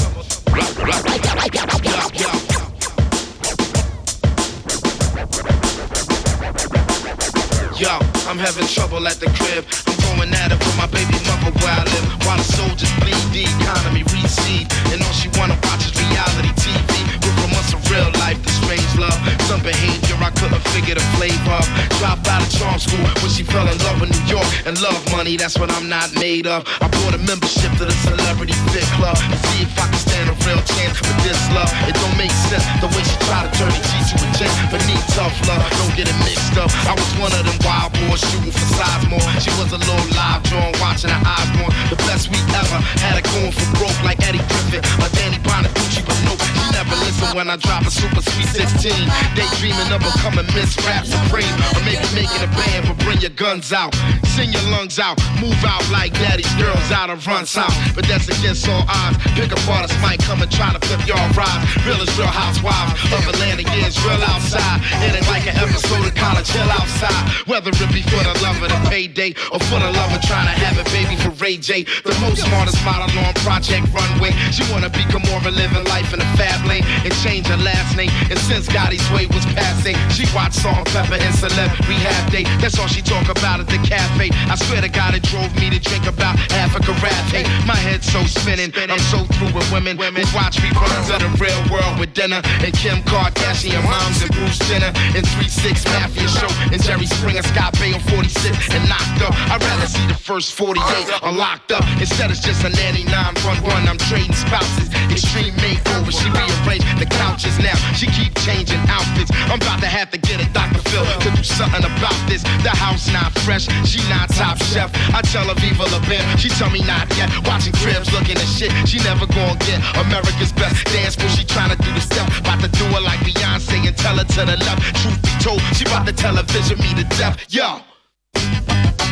Yo, 7.78 7.98
I'm 8.28 8.38
having 8.38 8.66
trouble 8.66 9.06
at 9.06 9.16
the 9.18 9.30
crib. 9.38 9.64
I'm 9.86 9.95
going 10.16 10.32
at 10.34 10.52
it 10.52 10.58
with 10.58 10.76
my 10.76 10.88
baby 10.88 11.12
mother 11.28 11.52
where 11.60 11.76
I 11.76 11.84
live. 11.84 12.06
While 12.24 12.40
the 12.40 12.48
soldiers 12.48 12.90
bleed, 13.00 13.20
the 13.36 13.44
economy 13.44 14.02
recede. 14.08 14.66
And 14.92 15.04
all 15.04 15.12
she 15.12 15.28
wanna 15.36 15.56
watch 15.68 15.84
is 15.84 15.92
reality 15.92 16.52
TV. 16.56 17.04
With 17.20 17.36
from 17.36 17.52
us 17.60 17.72
of 17.76 17.80
real 17.92 18.08
life, 18.24 18.40
the 18.42 18.50
strange 18.50 18.92
love. 18.96 19.16
Some 19.44 19.60
behavior 19.60 20.16
I 20.20 20.30
couldn't 20.32 20.64
figure 20.72 20.96
the 20.96 21.06
flavor 21.20 21.60
of. 21.60 21.66
Dropped 22.00 22.26
out 22.28 22.42
of 22.42 22.50
charm 22.50 22.78
school 22.80 23.04
when 23.20 23.30
she 23.30 23.44
fell 23.44 23.68
in 23.68 23.76
love 23.84 24.00
with 24.00 24.10
New 24.10 24.26
York. 24.40 24.48
And 24.64 24.80
love 24.80 24.96
money, 25.12 25.36
that's 25.36 25.58
what 25.58 25.70
I'm 25.70 25.88
not 25.88 26.08
made 26.16 26.46
of. 26.46 26.64
I 26.80 26.88
bought 26.88 27.14
a 27.14 27.20
membership 27.20 27.70
to 27.78 27.84
the 27.84 27.96
Celebrity 28.08 28.56
Fit 28.72 28.88
Club. 28.96 29.16
To 29.16 29.36
see 29.52 29.62
if 29.62 29.72
I 29.76 29.86
can 29.92 30.00
stand 30.00 30.26
a 30.32 30.34
real 30.48 30.62
chance 30.64 30.96
with 31.00 31.18
this 31.22 31.40
love. 31.52 31.70
It 31.86 31.94
don't 31.94 32.16
make 32.16 32.34
sense 32.48 32.64
the 32.80 32.88
way 32.88 33.02
she 33.04 33.16
try 33.28 33.44
to 33.44 33.50
turn 33.58 33.70
the 33.70 33.82
G 33.84 33.90
to 34.10 34.14
a 34.24 34.28
J. 34.38 34.40
But 34.72 34.80
need 34.88 35.02
tough 35.12 35.34
love, 35.46 35.62
don't 35.78 35.94
get 35.94 36.08
it 36.08 36.18
mixed 36.24 36.56
up. 36.56 36.70
I 36.88 36.94
was 36.96 37.10
one 37.20 37.32
of 37.36 37.42
them 37.44 37.58
wild 37.62 37.92
boys 38.06 38.22
shooting 38.32 38.54
for 38.54 38.66
Sizemore. 38.78 39.24
She 39.42 39.52
was 39.60 39.70
a 39.72 39.80
little 39.80 40.05
live 40.14 40.42
drawing, 40.44 40.74
watching 40.80 41.10
her 41.10 41.22
eyes 41.24 41.50
more. 41.58 41.70
The 41.90 41.96
best 42.06 42.30
we 42.30 42.38
ever. 42.54 42.78
Had 43.02 43.18
her 43.18 43.26
going 43.34 43.52
for 43.52 43.66
broke 43.78 43.98
like 44.04 44.20
Eddie 44.26 44.42
Griffin 44.50 44.82
or 45.02 45.08
Danny 45.14 45.38
Bonaducci, 45.42 46.02
but 46.06 46.18
no, 46.26 46.34
she 46.38 46.64
never 46.72 46.96
listen 47.02 47.30
when 47.36 47.48
I 47.50 47.56
drop 47.56 47.86
a 47.86 47.90
super 47.90 48.22
sweet 48.22 48.48
16. 48.50 48.92
Daydreaming 49.34 49.90
of 49.92 50.02
becoming 50.02 50.46
Miss 50.54 50.76
Rap 50.86 51.06
Supreme, 51.06 51.50
or 51.74 51.82
maybe 51.86 52.04
making 52.14 52.42
a 52.42 52.50
band, 52.54 52.88
but 52.88 52.98
bring 53.04 53.20
your 53.20 53.34
guns 53.34 53.72
out, 53.72 53.94
sing 54.36 54.52
your 54.52 54.62
lungs 54.70 54.98
out, 54.98 55.18
move 55.40 55.58
out 55.64 55.82
like 55.90 56.12
daddy's 56.14 56.50
girls 56.54 56.90
out 56.90 57.10
of 57.10 57.26
run 57.26 57.46
south. 57.46 57.74
But 57.94 58.06
that's 58.06 58.28
against 58.28 58.68
all 58.68 58.84
odds. 58.88 59.18
Pick 59.34 59.52
up 59.52 59.62
artists 59.68 59.96
might 60.02 60.20
come 60.20 60.42
and 60.42 60.50
try 60.50 60.72
to 60.72 60.80
flip 60.86 61.06
your 61.06 61.20
ride. 61.34 61.60
Real 61.86 62.00
is 62.02 62.10
real 62.18 62.26
housewives 62.26 62.92
of 63.12 63.22
Atlanta, 63.28 63.62
yeah, 63.62 63.86
it's 63.86 63.98
real 64.04 64.22
outside. 64.26 64.80
It 65.04 65.14
ain't 65.14 65.28
like 65.28 65.46
an 65.46 65.56
episode 65.56 66.06
of 66.06 66.14
college, 66.14 66.46
chill 66.50 66.70
outside. 66.70 67.46
Whether 67.46 67.70
it 67.70 67.92
be 67.92 68.02
for 68.02 68.22
the 68.22 68.34
love 68.42 68.60
of 68.62 68.68
the 68.68 68.80
payday 68.90 69.34
or 69.52 69.60
for 69.70 69.78
the 69.78 69.90
love 69.96 70.12
of 70.14 70.22
trying 70.22 70.46
to 70.46 70.56
have 70.64 70.76
a 70.78 70.86
baby 70.94 71.16
for 71.18 71.30
Ray 71.42 71.56
J. 71.56 71.84
The 72.04 72.16
most 72.22 72.44
smartest 72.44 72.78
model 72.84 73.10
on 73.18 73.34
Project 73.42 73.88
Runway. 73.92 74.32
She 74.54 74.62
wanna 74.70 74.88
become 74.88 75.24
more 75.26 75.40
of 75.40 75.46
a 75.46 75.50
living 75.50 75.84
life 75.90 76.14
in 76.14 76.20
a 76.20 76.28
fab 76.38 76.64
lane 76.68 76.84
and 77.04 77.12
change 77.24 77.46
her 77.48 77.60
last 77.60 77.96
name. 77.96 78.12
And 78.30 78.38
since 78.38 78.68
Gotti's 78.68 79.04
way 79.10 79.26
was 79.26 79.44
passing, 79.58 79.96
she 80.14 80.24
watched 80.36 80.60
Salt 80.62 80.86
Pepper 80.94 81.18
and 81.18 81.34
Celeb 81.34 81.72
Rehab 81.88 82.30
Day. 82.30 82.44
That's 82.62 82.78
all 82.78 82.86
she 82.86 83.02
talk 83.02 83.28
about 83.28 83.58
at 83.60 83.66
the 83.66 83.80
cafe. 83.82 84.30
I 84.32 84.54
swear 84.54 84.80
to 84.80 84.88
God, 84.88 85.14
it 85.14 85.24
drove 85.26 85.50
me 85.56 85.70
to 85.70 85.80
drink 85.80 86.06
about 86.06 86.38
half 86.52 86.76
a 86.76 86.80
carafe. 86.80 87.42
My 87.66 87.76
head's 87.76 88.06
so 88.06 88.22
spinning, 88.24 88.70
I'm 88.76 89.02
so 89.10 89.24
through 89.34 89.52
with 89.56 89.66
women 89.72 89.96
who 89.98 90.26
watch 90.36 90.62
me 90.62 90.70
run 90.76 90.92
to 91.10 91.16
the 91.18 91.30
real 91.42 91.62
world 91.72 91.98
with 91.98 92.12
dinner 92.14 92.40
and 92.62 92.72
Kim 92.72 93.02
Kardashian 93.08 93.82
moms 93.82 94.22
and 94.22 94.30
Bruce 94.30 94.58
Jenner 94.68 94.92
and 95.16 95.24
3-6 95.40 95.84
Mafia 95.90 96.28
Show 96.28 96.50
and 96.70 96.82
Jerry 96.82 97.06
Springer, 97.06 97.42
Scott 97.42 97.74
Baio 97.74 97.96
on 97.96 98.00
46 98.12 98.74
and 98.74 98.88
knocked 98.88 99.22
up. 99.22 99.32
I'd 99.50 99.62
rather 99.62 99.85
see 99.86 100.06
the 100.06 100.18
first 100.18 100.54
48 100.54 100.82
or 101.22 101.32
locked 101.32 101.72
up. 101.72 101.84
Instead, 102.00 102.30
it's 102.30 102.40
just 102.40 102.64
a 102.64 102.70
nanny 102.70 103.04
911. 103.04 103.88
I'm 103.88 103.98
trading 104.10 104.34
spouses. 104.34 104.90
Extreme 105.10 105.54
makeover. 105.62 106.10
She 106.10 106.26
rearranged 106.30 106.86
the 106.98 107.06
couches 107.06 107.58
now. 107.58 107.76
She 107.94 108.06
keep 108.10 108.34
changing 108.42 108.82
outfits. 108.90 109.30
I'm 109.50 109.62
about 109.62 109.80
to 109.80 109.90
have 109.90 110.10
to 110.10 110.18
get 110.18 110.42
a 110.42 110.48
Dr. 110.52 110.82
Phil 110.90 111.06
to 111.06 111.28
do 111.30 111.42
something 111.42 111.84
about 111.84 112.18
this. 112.26 112.42
The 112.66 112.74
house 112.74 113.08
not 113.12 113.32
fresh. 113.46 113.70
She 113.86 114.02
not 114.10 114.28
top 114.34 114.58
chef. 114.58 114.90
I 115.14 115.22
tell 115.22 115.46
her 115.46 115.56
Viva 115.62 115.86
La 115.88 116.00
Bam. 116.10 116.24
She 116.36 116.48
tell 116.50 116.70
me 116.70 116.82
not 116.82 117.06
yet. 117.16 117.30
Watching 117.46 117.72
cribs, 117.80 118.12
looking 118.12 118.36
at 118.36 118.50
shit. 118.50 118.70
She 118.88 118.98
never 119.06 119.26
gonna 119.26 119.56
get 119.64 119.78
America's 119.94 120.52
best 120.52 120.84
dance 120.90 121.14
school. 121.14 121.30
She 121.30 121.44
tryna 121.44 121.78
do 121.78 121.90
the 121.94 122.02
step. 122.02 122.26
About 122.42 122.60
to 122.60 122.68
do 122.68 122.84
it 122.90 123.02
like 123.02 123.20
Beyonce 123.20 123.86
and 123.86 123.96
tell 123.96 124.16
her 124.18 124.24
to 124.24 124.42
the 124.44 124.56
left. 124.56 124.82
Truth 125.02 125.20
be 125.22 125.32
told, 125.42 125.60
she 125.76 125.84
about 125.84 126.06
to 126.06 126.12
television 126.12 126.78
me 126.78 126.90
to 126.94 127.04
death. 127.16 127.38
Yo. 127.48 127.95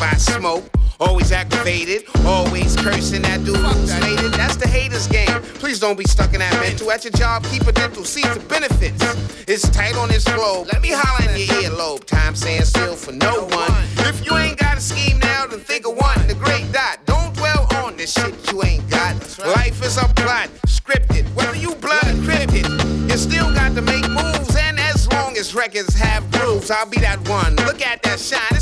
to 0.00 0.18
smoke. 0.18 0.64
Always 0.98 1.32
aggravated, 1.32 2.04
always 2.26 2.76
cursing 2.76 3.22
that 3.22 3.42
dude 3.44 3.56
who's. 3.56 3.90
That's 4.36 4.56
the 4.56 4.68
haters 4.68 5.06
game. 5.06 5.40
Please 5.60 5.80
don't 5.80 5.96
be 5.96 6.04
stuck 6.04 6.34
in 6.34 6.40
that 6.40 6.52
mental. 6.60 6.90
At 6.90 7.04
your 7.04 7.12
job, 7.12 7.44
keep 7.44 7.66
a 7.66 7.72
dental, 7.72 8.04
see 8.04 8.20
the 8.22 8.40
benefits. 8.48 9.02
It's 9.48 9.68
tight 9.70 9.96
on 9.96 10.08
this 10.08 10.24
globe. 10.24 10.68
Let 10.70 10.82
me 10.82 10.90
holler 10.92 11.30
in 11.30 11.38
your 11.38 11.70
earlobe. 11.70 12.04
Time 12.04 12.34
saying 12.34 12.64
still 12.64 12.96
for 12.96 13.12
no 13.12 13.44
one. 13.46 13.72
If 14.08 14.26
you 14.26 14.36
ain't 14.36 14.58
got 14.58 14.76
a 14.76 14.80
scheme 14.80 15.18
now, 15.20 15.46
then 15.46 15.60
think 15.60 15.86
of 15.86 15.96
one. 15.96 16.26
The 16.26 16.34
great 16.34 16.70
dot. 16.70 16.98
Don't 17.06 17.34
dwell 17.34 17.66
on 17.76 17.96
the 17.96 18.06
shit 18.06 18.34
you 18.52 18.62
ain't 18.62 18.88
got. 18.90 19.14
Life 19.38 19.82
is 19.82 19.96
a 19.96 20.06
plot, 20.20 20.50
scripted. 20.66 21.24
Whether 21.34 21.56
you 21.56 21.74
blood 21.76 22.02
encrypted, 22.02 22.68
you 23.10 23.16
still 23.16 23.52
got 23.54 23.74
to 23.74 23.80
make 23.80 24.06
moves. 24.08 24.54
And 24.54 24.78
as 24.78 25.10
long 25.12 25.38
as 25.38 25.54
records 25.54 25.94
have 25.94 26.30
grooves, 26.30 26.70
I'll 26.70 26.88
be 26.88 27.00
that 27.00 27.26
one. 27.26 27.56
Look 27.64 27.80
at 27.80 28.02
that 28.02 28.20
shine, 28.20 28.59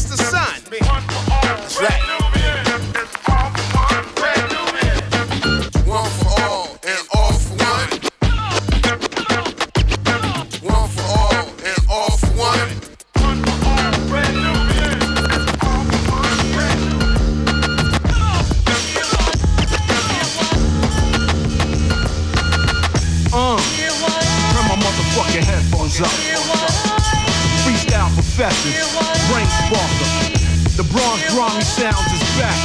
grimy 31.48 31.64
sounds 31.64 32.12
is 32.12 32.20
back. 32.36 32.58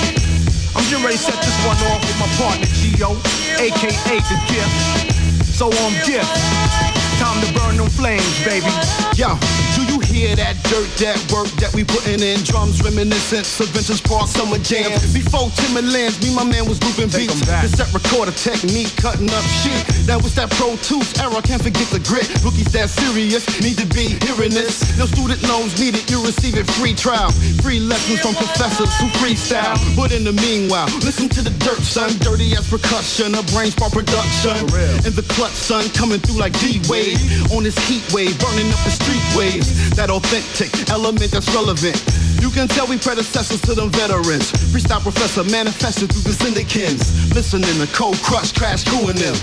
I'm 0.75 0.83
getting 0.89 1.03
ready 1.05 1.17
to 1.17 1.23
set 1.23 1.39
this 1.39 1.57
one 1.65 1.77
off 1.91 2.01
with 2.03 2.19
my 2.19 2.27
partner 2.35 2.67
Geo, 2.75 3.15
aka 3.59 4.17
the 4.19 4.37
gift. 4.51 5.45
So 5.45 5.67
on 5.67 5.93
gift. 6.05 6.27
Time 7.19 7.39
to 7.45 7.53
burn 7.53 7.77
them 7.77 7.89
flames, 7.89 8.35
baby. 8.43 8.67
Yo, 9.15 9.37
hear 10.13 10.38
that 10.38 10.54
dirt, 10.69 10.86
that 11.02 11.17
work 11.34 11.49
that 11.58 11.73
we 11.73 11.82
putting 11.82 12.21
in? 12.21 12.38
Drums 12.45 12.78
reminiscent 12.86 13.49
of 13.58 13.73
vintage 13.73 14.06
park 14.06 14.30
summer 14.30 14.62
jams. 14.62 15.02
Before 15.10 15.49
Timberlands, 15.58 16.21
me, 16.21 16.30
my 16.38 16.45
man 16.45 16.69
was 16.69 16.78
looping 16.86 17.10
beats. 17.10 17.41
Cassette 17.41 17.89
recorder 17.89 18.32
technique, 18.38 18.93
cutting 19.02 19.34
up 19.34 19.45
shit. 19.65 19.82
That 20.06 20.21
was 20.21 20.38
that 20.38 20.54
Pro 20.54 20.78
Tools 20.86 21.10
era, 21.17 21.41
can't 21.41 21.62
forget 21.65 21.89
the 21.89 21.99
grit. 22.06 22.30
Rookies 22.45 22.69
that 22.78 22.93
serious, 22.93 23.41
need 23.58 23.82
to 23.82 23.89
be 23.89 24.21
hearing 24.21 24.54
this. 24.54 24.86
No 25.02 25.10
student 25.10 25.41
loans 25.49 25.73
needed, 25.82 26.06
you 26.06 26.21
receive 26.21 26.62
it 26.62 26.69
free 26.78 26.93
trial. 26.93 27.34
Free 27.65 27.82
lessons 27.82 28.21
from 28.21 28.38
professors 28.38 28.93
who 29.02 29.10
freestyle. 29.17 29.73
But 29.97 30.13
in 30.13 30.23
the 30.23 30.36
meanwhile, 30.38 30.88
listen 31.02 31.26
to 31.34 31.41
the 31.41 31.54
dirt, 31.65 31.82
son. 31.82 32.13
Dirty 32.21 32.54
as 32.54 32.69
percussion, 32.69 33.34
a 33.34 33.41
brain 33.49 33.73
spark 33.73 33.97
production. 33.97 34.62
In 35.10 35.17
the 35.17 35.26
clutch, 35.34 35.58
son, 35.58 35.89
coming 35.97 36.21
through 36.21 36.38
like 36.38 36.54
D-Wave. 36.62 37.17
On 37.49 37.63
this 37.63 37.78
heat 37.89 38.06
wave, 38.13 38.38
burning 38.38 38.69
up 38.69 38.82
the 38.86 38.93
street 38.93 39.23
waves. 39.34 39.73
That 39.95 40.02
authentic 40.09 40.89
element 40.89 41.31
that's 41.31 41.53
relevant. 41.53 41.95
You 42.41 42.49
can 42.49 42.67
tell 42.67 42.87
we 42.87 42.97
predecessors 42.97 43.61
to 43.61 43.73
them 43.73 43.89
veterans. 43.89 44.51
Freestyle 44.71 45.01
professor 45.01 45.43
manifested 45.45 46.11
through 46.11 46.23
the 46.23 46.33
syndicants. 46.33 47.33
Listening 47.33 47.75
to 47.79 47.87
Cold 47.93 48.17
Crush, 48.17 48.51
Crash, 48.51 48.83
Crew 48.83 49.09
and 49.09 49.17
them. 49.17 49.35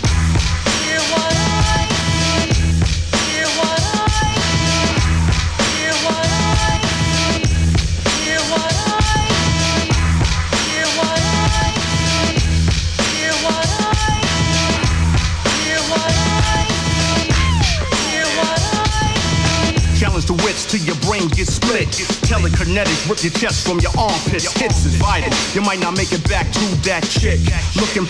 Wits 20.30 20.64
till 20.64 20.80
your 20.86 20.94
brain 21.06 21.26
gets 21.34 21.58
split. 21.58 21.90
Telekinetics 22.22 23.10
rip 23.10 23.18
your 23.26 23.34
chest 23.34 23.66
from 23.66 23.80
your 23.80 23.90
armpits. 23.98 24.46
Hits 24.54 24.86
is 24.86 24.94
vital. 24.94 25.32
You 25.54 25.60
might 25.66 25.80
not 25.80 25.96
make 25.96 26.12
it 26.12 26.22
back 26.30 26.46
to 26.54 26.64
that 26.86 27.02
chick. 27.02 27.42
Looking 27.74 28.06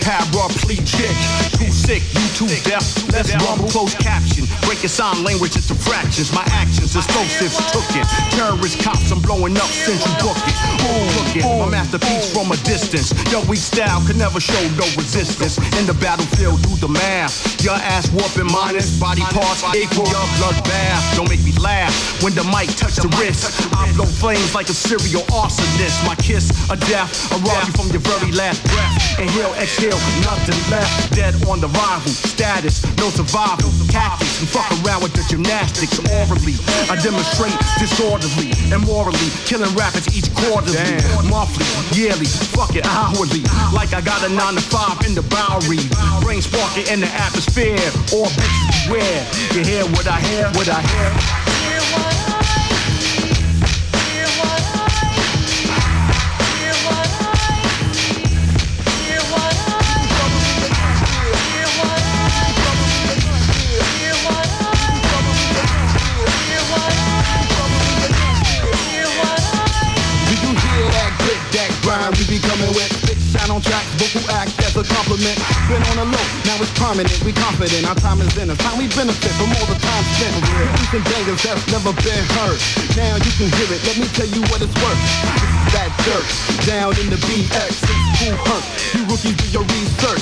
chick. 0.85 1.15
Too 1.57 1.71
sick, 1.73 2.03
you 2.13 2.25
too 2.37 2.51
deaf. 2.61 2.85
Let's 3.09 3.33
rumble 3.41 3.69
close 3.73 3.95
caption. 3.95 4.45
Break 4.67 4.85
your 4.85 4.93
sign 4.93 5.23
language 5.23 5.55
into 5.55 5.73
fractions. 5.73 6.31
My 6.31 6.45
actions 6.53 6.95
explosives 6.95 7.57
took 7.73 7.89
it. 7.97 8.05
Terrorist 8.37 8.77
cops, 8.83 9.09
I'm 9.11 9.21
blowing 9.21 9.57
up 9.57 9.71
central 9.81 10.13
book 10.21 10.37
it. 10.45 10.55
Ooh, 10.85 11.39
it. 11.39 11.43
My 11.43 11.69
masterpiece 11.69 12.29
from 12.33 12.51
a 12.51 12.57
distance. 12.61 13.13
Your 13.31 13.41
weak 13.49 13.63
style 13.63 14.01
could 14.05 14.17
never 14.17 14.39
show 14.39 14.61
no 14.77 14.85
resistance. 14.93 15.57
In 15.79 15.87
the 15.89 15.97
battlefield, 15.97 16.61
do 16.61 16.75
the 16.77 16.89
math. 16.89 17.33
Your 17.63 17.75
ass 17.75 18.09
whooping 18.13 18.51
minus 18.51 18.99
body 18.99 19.25
parts 19.33 19.63
equal 19.73 20.05
your 20.05 20.27
blood 20.37 20.57
bath. 20.69 21.01
Don't 21.15 21.29
make 21.29 21.43
me 21.43 21.53
laugh 21.57 22.10
when 22.19 22.35
the 22.35 22.43
mic 22.51 22.67
touch 22.75 22.99
the 22.99 23.07
wrist. 23.15 23.47
I 23.73 23.87
blow 23.95 24.05
flames 24.05 24.53
like 24.53 24.67
a 24.69 24.75
serial 24.75 25.23
arsonist. 25.31 26.03
My 26.05 26.15
kiss, 26.15 26.51
a 26.69 26.77
death, 26.91 27.11
a 27.31 27.37
rob 27.47 27.63
you 27.67 27.73
from 27.73 27.87
your 27.95 28.03
very 28.03 28.31
last 28.35 28.59
breath. 28.67 29.19
Inhale, 29.19 29.55
exhale, 29.55 29.99
nothing 30.21 30.59
left. 30.67 31.15
Dead 31.15 31.33
on 31.47 31.59
the 31.59 31.71
rival. 31.79 32.11
Status, 32.11 32.83
no 32.97 33.09
survival. 33.09 33.71
Tactics, 33.87 34.39
and 34.39 34.49
fuck 34.49 34.67
around 34.83 35.03
with 35.03 35.13
the 35.13 35.23
gymnastics 35.27 35.99
orally. 36.11 36.55
I 36.91 36.99
demonstrate 36.99 37.55
disorderly 37.79 38.51
and 38.71 38.83
morally, 38.83 39.31
killing 39.47 39.71
rappers 39.75 40.07
each 40.11 40.27
quarterly, 40.35 40.77
monthly, 41.27 41.65
yearly, 41.95 42.27
fuck 42.55 42.75
it, 42.75 42.85
hourly. 42.85 43.43
Like 43.73 43.93
I 43.93 44.01
got 44.01 44.23
a 44.23 44.29
nine 44.29 44.55
to 44.55 44.61
five 44.61 44.99
in 45.05 45.15
the 45.15 45.23
Bowery. 45.31 45.79
Brain 46.21 46.41
sparking 46.41 46.87
in 46.87 46.99
the 47.01 47.07
atmosphere. 47.07 47.79
All 48.13 48.27
bitches 48.27 48.87
beware. 48.87 49.23
You 49.53 49.63
hear 49.63 49.85
what 49.95 50.07
I 50.07 50.19
hear? 50.21 50.45
What 50.53 50.67
I 50.69 50.81
hear? 50.81 51.60
Coming 72.45 72.71
with? 72.73 72.89
Big 73.07 73.19
shine 73.19 73.51
on 73.51 73.61
tracks, 73.61 73.87
vocal 74.01 74.23
act 74.35 74.53
as 74.65 74.75
a 74.75 74.83
compliment. 74.83 75.37
Been 75.69 75.81
on 75.93 75.95
the 76.01 76.07
low, 76.11 76.25
now 76.45 76.57
it's 76.61 76.73
permanent. 76.77 77.13
We 77.23 77.33
confident, 77.33 77.87
our 77.87 77.95
time 77.95 78.21
is 78.21 78.35
in 78.37 78.49
us. 78.49 78.57
Time 78.57 78.77
we 78.77 78.87
benefit 78.91 79.31
from 79.37 79.49
all 79.57 79.67
the 79.69 79.79
time 79.79 80.03
spent. 80.17 80.35
Some 80.91 81.03
bangers 81.03 81.41
that's 81.43 81.65
never 81.71 81.93
been 82.01 82.25
heard. 82.37 82.59
Now 82.97 83.15
you 83.21 83.31
can 83.37 83.49
hear 83.55 83.69
it. 83.71 83.81
Let 83.85 83.97
me 83.97 84.07
tell 84.17 84.29
you 84.29 84.41
what 84.49 84.61
it's 84.61 84.75
worth. 84.81 85.01
That 85.73 85.91
dirt 86.03 86.27
down 86.67 86.97
in 86.99 87.09
the 87.09 87.19
BX. 87.27 88.10
Who 88.21 88.37
hurt? 88.37 88.61
You 88.93 89.01
rookies 89.09 89.33
do 89.33 89.49
your 89.49 89.65
research. 89.65 90.21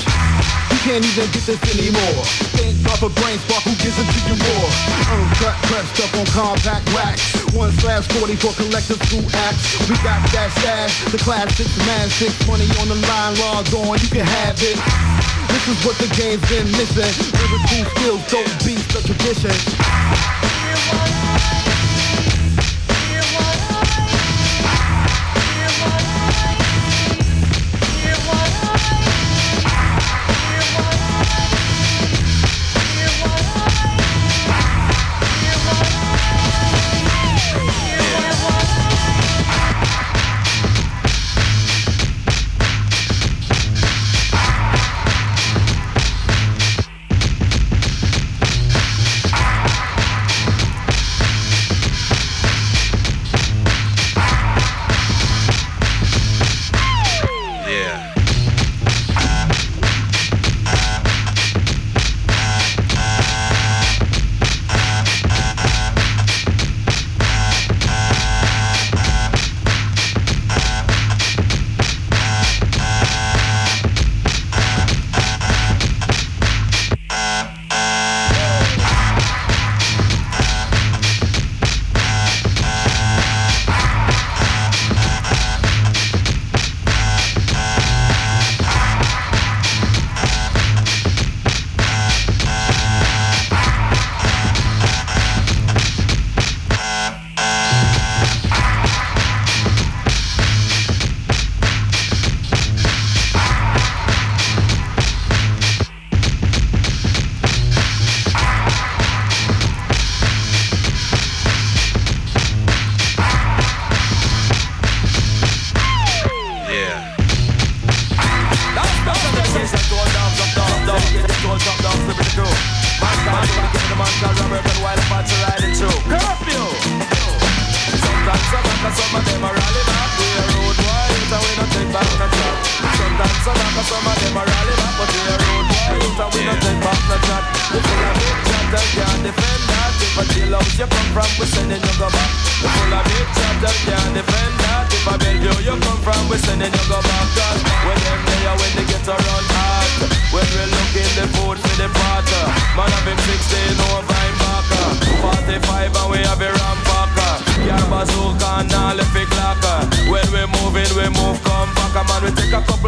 You 0.72 0.80
can't 0.88 1.04
even 1.04 1.28
get 1.28 1.44
this 1.44 1.60
anymore. 1.76 2.24
Think 2.56 2.80
of 2.88 3.04
a 3.04 3.12
brain 3.12 3.36
spark, 3.44 3.68
who 3.68 3.76
gives 3.76 4.00
it 4.00 4.08
to 4.08 4.20
you 4.24 4.40
more? 4.40 4.70
Uncut, 5.12 5.56
pressed 5.68 6.00
up 6.00 6.16
on 6.16 6.24
compact 6.32 6.88
wax. 6.96 7.20
One 7.52 7.76
slash 7.84 8.08
40 8.16 8.40
for 8.40 8.56
collective 8.56 9.04
two 9.12 9.20
acts. 9.44 9.84
We 9.92 10.00
got 10.00 10.24
that 10.32 10.48
stash, 10.64 11.12
the 11.12 11.20
classics, 11.20 11.76
man, 11.84 12.08
six 12.08 12.32
money 12.48 12.72
on 12.80 12.88
the 12.88 12.96
line, 13.04 13.36
logged 13.36 13.74
on, 13.76 14.00
you 14.00 14.08
can 14.08 14.24
have 14.24 14.56
it. 14.64 14.80
This 15.52 15.68
is 15.68 15.78
what 15.84 16.00
the 16.00 16.08
game's 16.16 16.40
been 16.48 16.72
missing. 16.80 17.12
Lyrical 17.36 17.84
skills, 18.00 18.24
dope 18.32 18.48
beats, 18.64 18.88
the 18.96 19.04
tradition. 19.04 20.49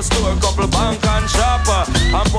Store, 0.02 0.36
couple 0.42 0.68
bank 0.68 1.06
and 1.06 1.30
shopper. 1.30 1.84
And 2.18 2.32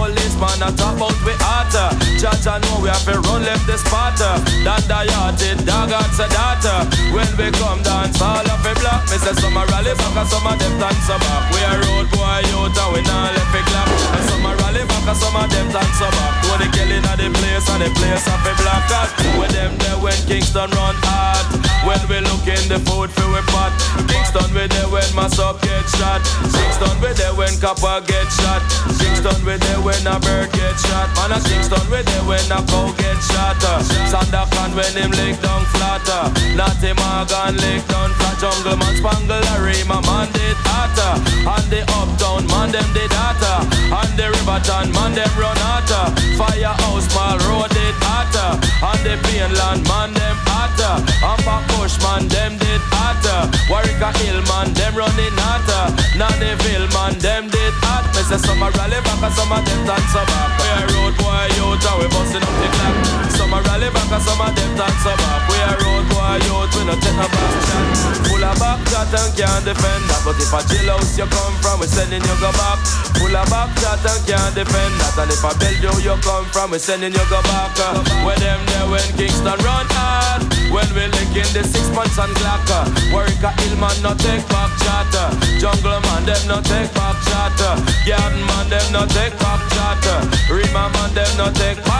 policeman 0.42 0.68
a 0.68 0.76
top 0.76 1.00
out 1.00 1.18
we 1.24 1.34
hotter. 1.38 1.88
Judge 2.18 2.46
I 2.46 2.58
know 2.58 2.82
we 2.82 2.88
have 2.88 3.04
to 3.06 3.20
run 3.22 3.42
left 3.42 3.66
the 3.66 3.78
spotter. 3.78 4.34
Dan 4.66 4.82
the 4.90 4.98
yachted, 5.06 5.64
dog 5.66 5.92
out 5.94 6.10
data. 6.18 6.86
When 7.14 7.30
we 7.38 7.50
come 7.58 7.82
dance, 7.82 8.20
all 8.20 8.42
of 8.42 8.66
a 8.66 8.72
block. 8.82 9.06
Me 9.10 9.18
say 9.18 9.34
some 9.38 9.56
a 9.56 9.62
rally 9.70 9.94
back 9.94 10.16
and 10.16 10.28
some 10.28 10.46
of 10.46 10.58
them 10.58 10.74
dance 10.78 11.08
a 11.08 11.16
back. 11.18 11.42
We 11.54 11.60
a 11.62 11.72
road 11.86 12.08
boy 12.10 12.42
out 12.58 12.74
and 12.74 12.90
we 12.90 13.00
not 13.06 13.34
left 13.34 13.54
it 13.54 13.64
clap. 13.70 13.88
And 13.88 14.24
some 14.26 14.46
a 14.46 14.52
rally 14.58 14.84
back 14.86 15.06
and 15.06 15.18
some 15.18 15.36
of 15.36 15.46
them 15.50 15.68
dance 15.70 16.00
a 16.02 16.08
back. 16.10 16.34
When 16.50 16.58
the 16.58 16.68
killing 16.74 17.06
of 17.06 17.16
the 17.18 17.28
place 17.30 17.66
and 17.70 17.82
the 17.82 17.90
place 17.94 18.26
of 18.26 18.42
a 18.42 18.52
black 18.58 18.82
cat. 18.90 19.10
When 19.38 19.50
them 19.54 19.72
there 19.78 19.98
when 20.02 20.18
Kingston 20.26 20.70
run 20.74 20.96
hard. 21.06 21.46
When 21.86 22.02
we 22.10 22.18
look 22.22 22.46
in 22.46 22.66
the 22.66 22.78
food 22.86 23.10
for 23.10 23.26
we 23.30 23.42
pot. 23.50 23.74
Kingston 24.10 24.50
we 24.54 24.66
there 24.66 24.90
when 24.90 25.06
mass 25.14 25.38
up 25.38 25.62
get 25.62 25.86
shot. 25.98 26.22
Kingston 26.50 26.94
we 27.02 27.10
there 27.14 27.34
when 27.34 27.54
copper 27.58 28.02
get 28.06 28.26
shot. 28.30 28.62
Kingston 28.98 29.38
we 29.46 29.56
there 29.58 29.80
when 29.82 30.06
a 30.06 30.16
bird 30.32 30.52
get 30.52 30.76
shot. 30.80 31.08
Man 31.16 31.36
a 31.36 31.38
Kingston 31.44 31.84
we 31.92 32.00
there 32.02 32.24
when 32.24 32.48
a 32.48 32.58
cow 32.70 32.88
get 32.96 33.20
shot. 33.20 33.60
Uh. 33.60 33.84
Sandakan 34.08 34.72
when 34.76 34.94
him 34.96 35.12
lick 35.12 35.36
down 35.44 35.64
flatter. 35.72 36.24
Uh. 36.24 36.56
Natty 36.56 36.92
Morgan 36.96 37.54
lick 37.60 37.84
down 37.92 38.10
flat. 38.16 38.36
Jungle 38.40 38.76
man 38.80 38.94
spangle 38.96 39.42
Larry 39.46 39.84
my 39.84 40.00
man 40.08 40.28
did 40.32 40.56
hotter. 40.64 41.14
Uh. 41.20 41.54
And 41.54 41.66
the 41.72 41.80
uptown 41.98 42.42
man 42.48 42.72
them 42.72 42.88
did 42.96 43.12
hotter. 43.12 43.58
And 44.00 44.12
the 44.16 44.26
Riverton 44.32 44.88
man 44.96 45.12
them 45.12 45.32
run 45.36 45.58
hotter. 45.66 46.04
Firehouse 46.38 47.08
mall 47.14 47.38
road 47.46 47.70
did 47.76 47.96
hotter. 48.06 48.50
And 48.88 49.00
the 49.04 49.14
Mainland 49.24 49.84
man 49.88 50.10
them 50.14 50.36
hotter. 50.62 50.94
And 51.02 51.40
back 51.44 51.62
Bush 51.74 51.98
man 52.02 52.28
them 52.28 52.58
did 52.58 52.82
hotter. 52.94 53.50
Warwick 53.66 54.02
Hill 54.22 54.40
man 54.46 54.70
them 54.74 54.94
running 54.94 55.36
hotter. 55.42 55.90
Nannyville 56.18 56.88
man, 56.94 57.18
them 57.18 57.50
did 57.50 57.74
hot. 57.82 58.06
Me 58.14 58.22
say 58.22 58.38
some 58.38 58.62
a 58.62 58.70
rally 58.78 59.00
back 59.02 59.22
and 59.22 59.34
some 59.34 59.50
of 59.50 59.62
them 59.66 59.80
dance 59.86 60.14
a 60.14 60.22
back. 60.22 60.50
We 60.58 60.66
a 60.70 60.82
road 60.94 61.14
boy 61.18 61.46
youth 61.58 61.86
and 61.86 61.96
we 61.98 62.06
busting 62.14 62.42
up 62.46 62.54
the 62.60 62.68
clock. 62.78 63.31
Some 63.52 63.60
a 63.60 63.68
rally 63.68 63.92
back 63.92 64.08
and 64.08 64.22
some 64.24 64.40
of 64.40 64.48
them 64.56 64.72
a 64.72 65.12
back. 65.12 65.44
We 65.44 65.60
a 65.60 65.76
road 65.84 66.08
boy 66.08 66.40
youth, 66.48 66.72
we 66.72 66.88
no 66.88 66.96
take 66.96 67.12
no 67.20 67.28
back 67.28 67.52
shot. 67.68 67.84
Full 68.24 68.40
of 68.40 68.56
back 68.56 68.80
shot 68.88 69.12
and 69.12 69.28
can't 69.36 69.60
defend 69.68 70.08
that. 70.08 70.24
But 70.24 70.40
if 70.40 70.56
a 70.56 70.60
jailhouse 70.72 71.20
you 71.20 71.28
come 71.28 71.52
from, 71.60 71.84
we 71.84 71.86
sending 71.86 72.24
you 72.24 72.36
go 72.40 72.48
back. 72.56 72.80
Full 73.20 73.28
of 73.28 73.44
back 73.52 73.68
shot 73.76 74.00
and 74.08 74.24
can't 74.24 74.56
defend 74.56 74.96
that. 75.04 75.20
And 75.20 75.28
if 75.28 75.44
a 75.44 75.52
Belgium 75.60 76.00
you 76.00 76.16
come 76.24 76.48
from, 76.48 76.72
we 76.72 76.80
sending 76.80 77.12
you 77.12 77.26
go 77.28 77.44
back. 77.44 77.76
Uh, 77.76 78.00
Where 78.24 78.40
them 78.40 78.56
there 78.72 78.88
when 78.88 79.04
Kingston 79.20 79.60
run 79.60 79.84
hard. 80.00 80.48
When 80.72 80.88
we 80.96 81.04
lick 81.12 81.36
in 81.36 81.44
the 81.52 81.60
six 81.60 81.92
months 81.92 82.16
and 82.16 82.32
Glock. 82.40 82.64
uh, 82.72 82.88
Work 83.12 83.36
a 83.44 83.52
Hillman 83.68 84.00
no 84.00 84.16
take 84.16 84.48
back 84.48 84.72
chatter. 84.80 85.28
Jungle 85.60 86.00
man 86.08 86.24
them 86.24 86.40
no 86.48 86.64
take 86.64 86.88
back 86.96 87.20
chatter. 87.28 87.76
Garden 88.08 88.48
man 88.48 88.72
them 88.72 88.86
no 88.96 89.04
take 89.12 89.36
back 89.36 89.60
chatter. 89.76 90.18
Rima 90.48 90.88
man 90.96 91.12
them 91.12 91.28
no 91.36 91.52
take 91.52 91.76
back. 91.84 91.91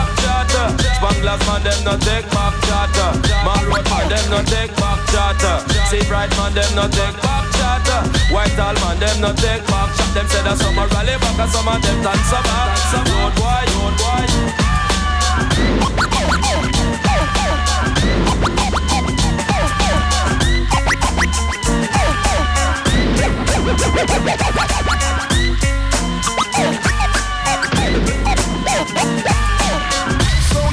Spanglers 1.33 1.47
man 1.47 1.63
them 1.63 1.83
no 1.83 1.97
take 1.97 2.29
back 2.29 2.53
chatter. 2.65 3.11
Man 3.45 3.65
road 3.65 3.85
man 3.89 4.09
them 4.09 4.29
no 4.29 4.43
take 4.43 4.75
back 4.75 4.99
chatter. 5.09 5.57
See 5.89 6.03
bright 6.07 6.29
man 6.37 6.53
them 6.53 6.75
no 6.75 6.87
take 6.87 7.21
back 7.21 7.51
chatter. 7.53 8.01
White 8.33 8.59
all 8.59 8.73
man 8.75 8.99
them 8.99 9.21
no 9.21 9.33
take 9.33 9.65
back 9.67 9.95
chat. 9.97 10.13
Them 10.13 10.27
say 10.27 10.43
that 10.43 10.57
some 10.57 10.77
a 10.77 10.85
rally 10.87 11.17
back 11.17 11.39
and 11.39 11.51
some 11.51 11.67
of 11.67 11.81
them 11.81 12.03
dance 12.03 12.31
a 12.31 12.41
back. 12.43 12.69
Road 13.09 13.33
boy, 13.35 13.65
road 13.73 13.97
boy. 13.97 14.23
So 28.95 29.39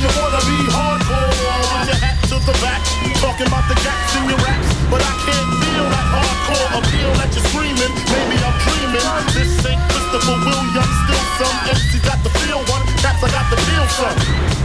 you 0.00 0.08
wanna 0.16 0.40
be 0.48 0.56
hardcore 0.72 1.28
with 1.28 1.92
your 1.92 2.00
hat 2.00 2.16
to 2.32 2.40
the 2.40 2.56
back, 2.64 2.80
talking 3.20 3.44
about 3.44 3.68
the 3.68 3.76
gaps 3.84 4.16
in 4.16 4.32
your 4.32 4.40
raps, 4.40 4.70
but 4.88 5.04
I 5.04 5.12
can't 5.28 5.50
feel 5.60 5.84
that 5.92 6.06
hardcore 6.08 6.68
appeal 6.80 7.10
that 7.20 7.28
you're 7.36 7.44
screaming. 7.52 7.92
Maybe 8.08 8.36
I'm 8.40 8.56
dreaming. 8.64 9.04
This 9.36 9.52
ain't 9.68 9.76
Christopher 9.92 10.40
Williams, 10.40 10.94
still 11.04 11.24
some 11.36 11.56
MC 11.68 12.00
got 12.00 12.16
the 12.24 12.32
feel 12.40 12.64
one, 12.72 12.80
cats 13.04 13.20
I 13.20 13.28
got 13.28 13.44
the 13.52 13.60
feel 13.60 13.86
some. 14.00 14.16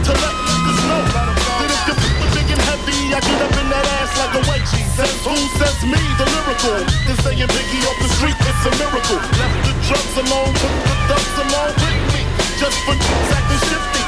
To 0.08 0.12
let 0.16 0.34
niggas 0.40 0.80
know 0.88 1.02
that 1.04 1.68
if 1.68 1.82
you 1.84 1.94
put 2.00 2.14
the 2.16 2.28
big 2.32 2.48
and 2.56 2.62
heavy, 2.64 3.00
I 3.12 3.20
get 3.20 3.40
up 3.44 3.52
in 3.60 3.66
that 3.68 3.84
ass 4.00 4.12
like 4.16 4.34
a 4.40 4.42
wedgie. 4.48 4.88
Says 4.96 5.12
who 5.20 5.36
says 5.60 5.78
me, 5.84 6.00
the 6.16 6.24
lyrical. 6.32 6.80
Then 7.04 7.16
saying 7.20 7.44
Biggie 7.52 7.84
off 7.84 7.98
the 8.00 8.08
street, 8.16 8.38
it's 8.40 8.64
a 8.64 8.72
miracle. 8.80 9.20
Left 9.20 9.58
the 9.68 9.72
drugs 9.84 10.16
alone, 10.16 10.52
took 10.56 10.76
the 10.80 10.96
thugs 11.12 11.36
along 11.44 11.72
with 11.76 12.00
me. 12.16 12.24
Just 12.56 12.78
for 12.88 12.96
sticks 12.96 13.68
and 14.00 14.05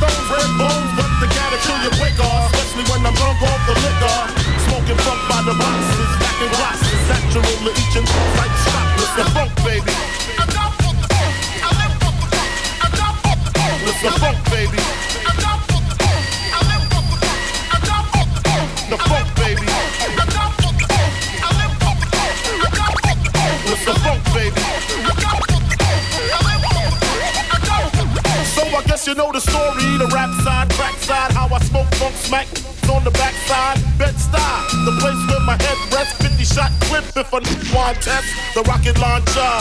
stones, 0.00 0.28
red 0.32 0.52
bones, 0.56 0.90
but 0.96 1.28
gotta 1.28 1.58
kill 1.60 1.76
you 1.84 1.92
quicker. 2.00 2.32
Especially 2.48 2.84
when 2.88 3.04
I'm 3.04 3.14
drunk 3.20 3.42
off 3.44 3.60
the 3.68 3.74
liquor. 3.84 4.18
Smoking 4.64 4.98
funk 5.04 5.20
by 5.28 5.40
the 5.44 5.54
boxes, 5.60 6.10
natural 7.08 7.44
each 7.76 7.96
and 8.00 8.08
like. 8.40 8.54
The 9.16 9.24
funk, 9.34 9.52
baby. 9.64 9.92
The 14.00 14.10
funk, 14.16 14.38
baby. 14.48 14.80
The 18.90 18.96
funk, 18.96 19.28
baby. 19.36 19.66
The 23.86 23.94
funk, 23.94 24.24
baby. 24.34 24.89
Guess 28.90 29.06
you 29.06 29.14
know 29.14 29.30
the 29.30 29.40
story, 29.40 29.86
the 30.02 30.10
rap 30.12 30.30
side, 30.42 30.68
crack 30.70 30.96
side, 30.98 31.30
how 31.30 31.46
I 31.46 31.60
smoke 31.62 31.86
funk 31.94 32.14
smack. 32.16 32.48
On 32.90 33.04
the 33.04 33.12
backside, 33.12 33.78
bed 33.96 34.18
style, 34.18 34.66
the 34.82 34.90
place 34.98 35.22
where 35.30 35.38
my 35.46 35.54
head 35.62 35.78
rests, 35.94 36.18
50 36.26 36.42
shot 36.42 36.72
clip 36.90 37.06
if 37.14 37.30
a 37.30 37.38
one 37.70 37.94
test, 38.02 38.26
the 38.58 38.62
rocket 38.66 38.98
launcher, 38.98 39.54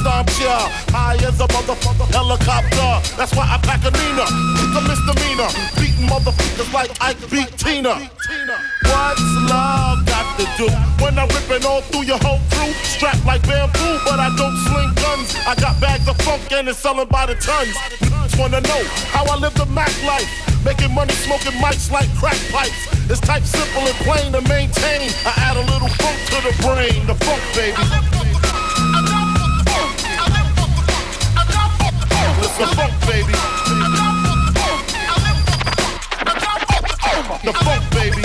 stomp 0.00 0.30
ya, 0.38 0.70
high 0.94 1.18
as 1.26 1.40
a 1.40 1.46
motherfucker 1.48 2.06
helicopter, 2.14 2.90
that's 3.16 3.34
why 3.34 3.46
I 3.46 3.58
pack 3.58 3.82
a 3.82 3.90
Nina, 3.90 4.26
it's 4.62 4.76
a 4.78 4.82
misdemeanor, 4.86 5.50
beating 5.78 6.06
motherfuckers 6.06 6.72
like 6.72 6.90
Ike 7.02 7.18
beat 7.30 7.50
Tina. 7.58 7.94
What's 8.86 9.22
love 9.50 10.06
got 10.06 10.26
to 10.38 10.46
do 10.56 10.68
when 11.02 11.18
I'm 11.18 11.28
ripping 11.28 11.66
all 11.66 11.82
through 11.82 12.06
your 12.06 12.18
whole 12.18 12.40
crew? 12.54 12.72
Strapped 12.82 13.24
like 13.26 13.42
bamboo, 13.42 13.98
but 14.04 14.18
I 14.18 14.30
don't 14.36 14.56
sling 14.66 14.92
guns. 14.94 15.34
I 15.46 15.54
got 15.54 15.80
bags 15.80 16.08
of 16.08 16.16
funk 16.22 16.50
and 16.52 16.68
it's 16.68 16.78
selling 16.78 17.08
by 17.08 17.26
the 17.26 17.34
tons. 17.34 17.74
Wanna 18.38 18.60
know 18.60 18.84
how 19.10 19.24
I 19.26 19.36
live 19.36 19.54
the 19.54 19.66
Mac 19.66 19.90
life? 20.04 20.28
Making 20.64 20.94
money, 20.94 21.12
smoking 21.14 21.58
mics 21.58 21.90
like 21.90 22.08
crack 22.16 22.38
pipes. 22.50 22.86
It's 23.10 23.20
type 23.20 23.42
simple 23.42 23.82
and 23.82 23.98
plain 24.06 24.32
to 24.32 24.40
maintain. 24.48 25.10
I 25.26 25.32
add 25.48 25.56
a 25.56 25.64
little 25.72 25.88
funk 25.88 26.18
to 26.30 26.38
the 26.46 26.54
brain, 26.62 27.06
the 27.06 27.14
funk 27.24 27.42
baby. 27.54 28.47
It's 32.40 32.56
the 32.56 32.66
funk 32.66 32.92
baby. 33.06 33.32
The 37.44 37.52
funk 37.52 37.90
baby. 37.92 38.22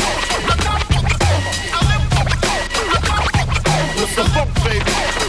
It's 4.01 4.15
the 4.15 4.23
funk 4.25 4.63
baby. 4.63 5.22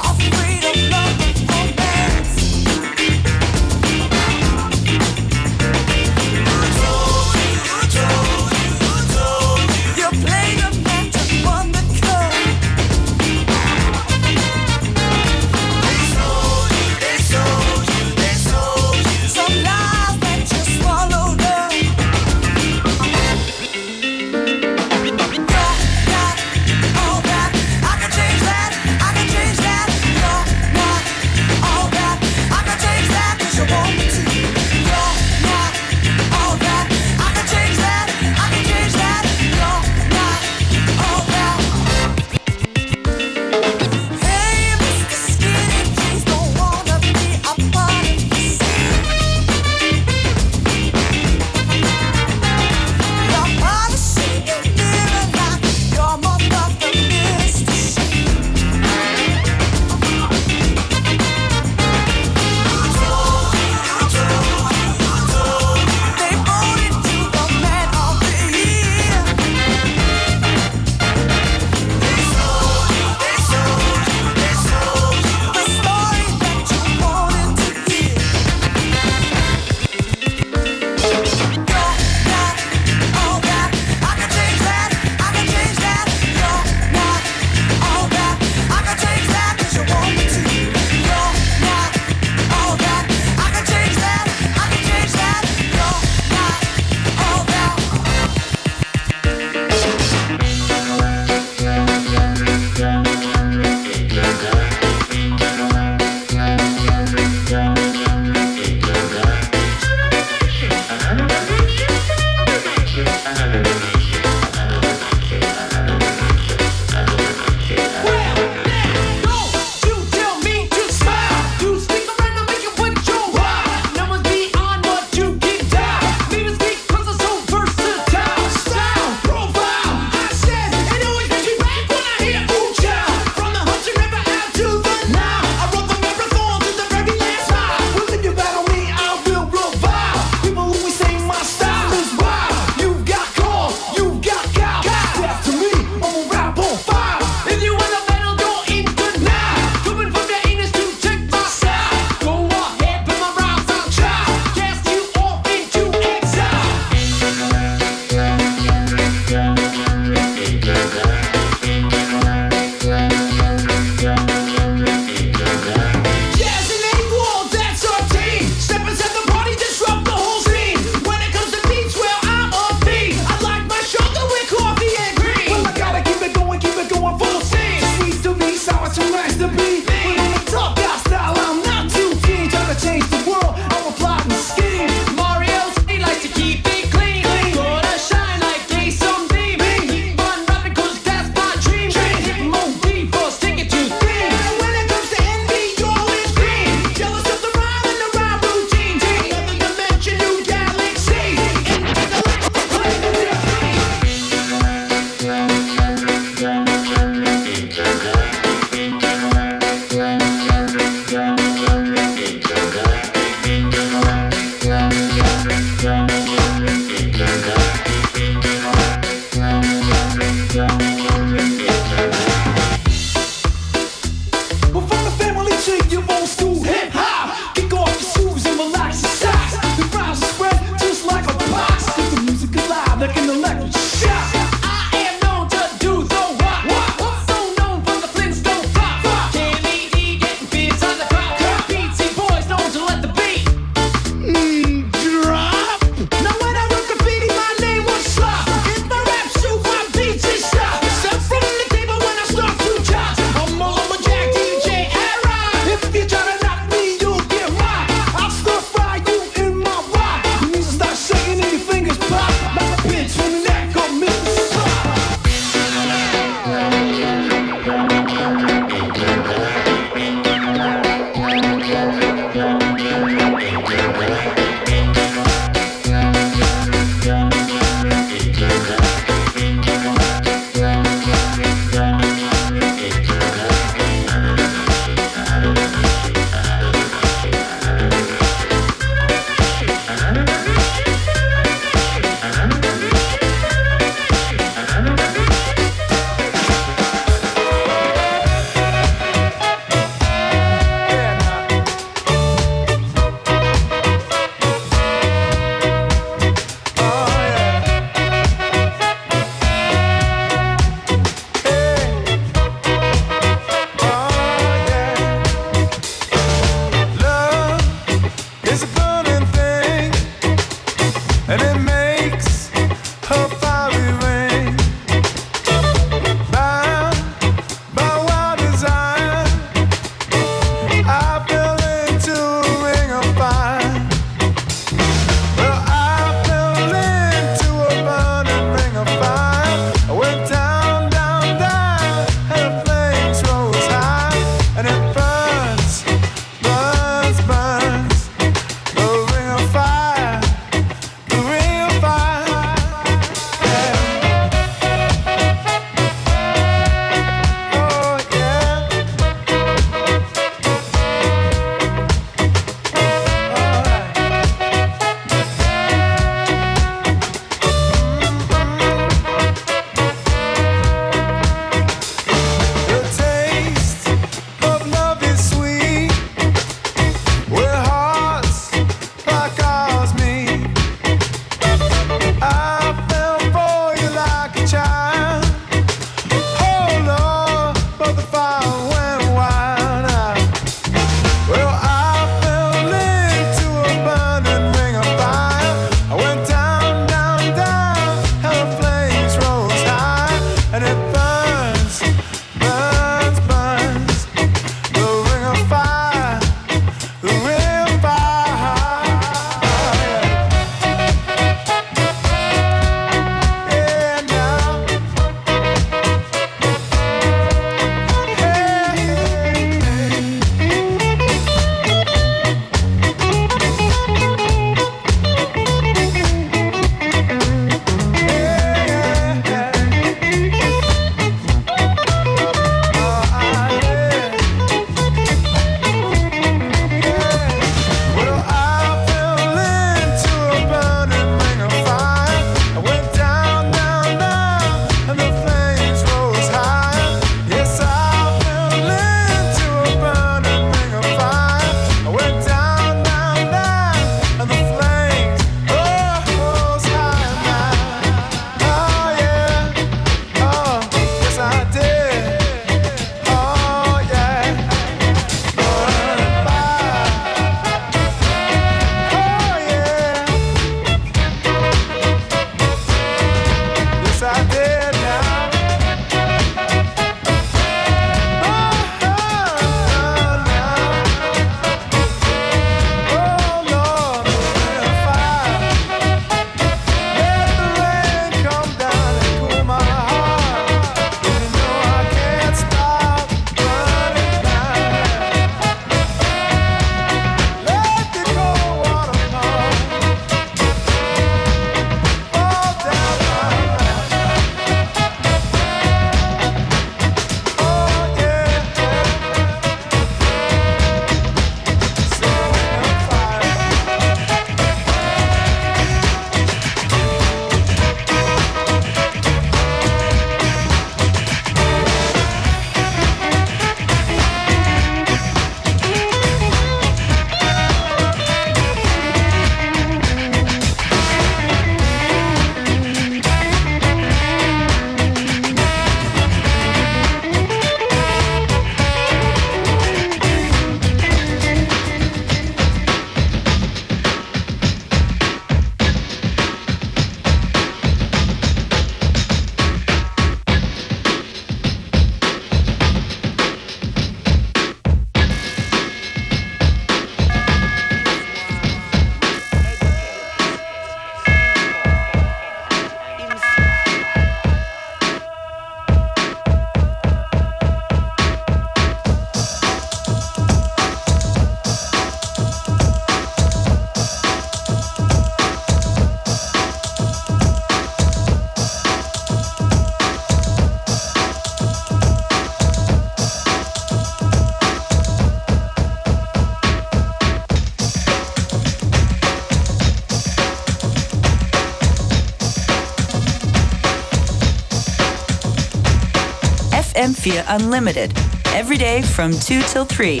Via 597.02 597.24
Unlimited. 597.28 597.92
Every 598.26 598.56
day 598.56 598.80
from 598.80 599.10
2 599.12 599.42
till 599.52 599.64
3. 599.64 600.00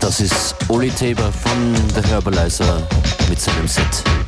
Das 0.00 0.18
ist 0.18 0.56
Ollie 0.68 0.90
Teeba 0.90 1.30
von 1.30 1.74
The 1.94 2.02
Herbaliser 2.08 2.82
mit 3.28 3.40
seinem 3.40 3.68
Set. 3.68 4.21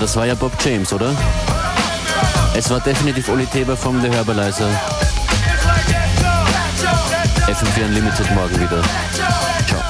Das 0.00 0.14
war 0.16 0.26
ja 0.26 0.34
Bob 0.34 0.52
James, 0.64 0.92
oder? 0.92 1.14
Es 2.54 2.70
war 2.70 2.78
definitiv 2.80 3.28
Oli 3.30 3.46
Teber 3.46 3.76
vom 3.76 4.00
The 4.00 4.08
Herbalizer. 4.08 4.68
FM4 7.46 7.84
Unlimited 7.86 8.30
morgen 8.34 8.60
wieder. 8.60 8.82
Ciao. 9.66 9.88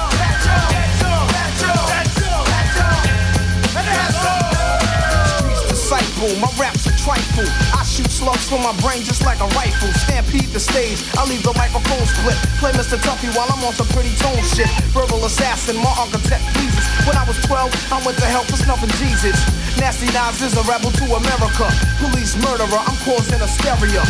My 6.39 6.47
are 6.59 6.78
I 7.09 7.81
shoot 7.89 8.05
slugs 8.05 8.45
from 8.45 8.61
my 8.61 8.75
brain 8.85 9.01
just 9.01 9.25
like 9.25 9.41
a 9.41 9.49
rifle. 9.57 9.89
Stampede 10.05 10.53
the 10.53 10.59
stage. 10.59 11.01
I 11.17 11.25
leave 11.25 11.41
the 11.41 11.53
microphone 11.57 12.05
split. 12.05 12.37
Play 12.61 12.69
Mr. 12.77 13.01
Tuffy 13.01 13.33
while 13.33 13.49
I'm 13.49 13.65
on 13.65 13.73
some 13.73 13.89
pretty 13.89 14.13
tone 14.21 14.37
shit. 14.45 14.69
Verbal 14.93 15.25
assassin, 15.25 15.77
my 15.81 15.89
architect 15.97 16.45
pleases. 16.53 16.85
When 17.09 17.17
I 17.17 17.25
was 17.25 17.41
12, 17.49 17.65
I 17.89 17.97
went 18.05 18.17
to 18.21 18.25
hell 18.29 18.45
for 18.45 18.61
snuffing 18.61 18.93
Jesus. 19.01 19.33
Nasty 19.81 20.05
Nas 20.13 20.41
is 20.45 20.53
a 20.53 20.63
rebel 20.69 20.91
to 21.01 21.05
America. 21.17 21.65
Police 21.97 22.37
murderer, 22.45 22.77
I'm 22.77 22.97
causing 23.01 23.41
hysteria. 23.41 24.05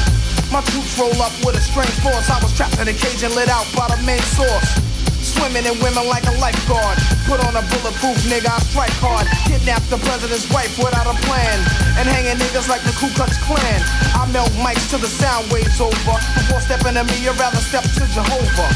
My 0.52 0.60
troops 0.68 1.00
roll 1.00 1.16
up 1.24 1.32
with 1.48 1.56
a 1.56 1.64
strange 1.64 1.96
force. 2.04 2.28
I 2.28 2.44
was 2.44 2.52
trapped 2.52 2.80
in 2.84 2.88
a 2.90 2.94
cage 2.94 3.24
and 3.24 3.32
lit 3.32 3.48
out 3.48 3.68
by 3.80 3.88
the 3.88 4.02
main 4.04 4.20
source. 4.36 4.89
Swimming 5.40 5.72
in 5.72 5.80
women 5.80 6.04
like 6.12 6.28
a 6.28 6.36
lifeguard. 6.36 7.00
Put 7.24 7.40
on 7.48 7.56
a 7.56 7.64
bulletproof 7.72 8.20
nigga, 8.28 8.52
I 8.52 8.60
strike 8.60 8.92
hard. 9.00 9.24
Kidnap 9.48 9.80
the 9.88 9.96
president's 10.04 10.44
wife 10.52 10.76
without 10.76 11.08
a 11.08 11.16
plan. 11.24 11.56
And 11.96 12.04
hanging 12.12 12.36
niggas 12.36 12.68
like 12.68 12.84
the 12.84 12.92
Ku 13.00 13.08
Klux 13.16 13.40
Klan. 13.48 13.80
I 14.20 14.28
melt 14.36 14.52
mics 14.60 14.92
till 14.92 15.00
the 15.00 15.08
sound 15.08 15.48
waves 15.48 15.80
over. 15.80 16.16
Before 16.36 16.60
stepping 16.60 17.00
to 17.00 17.08
me, 17.08 17.24
you'd 17.24 17.40
rather 17.40 17.64
step 17.64 17.88
to 17.88 18.04
Jehovah. 18.12 18.70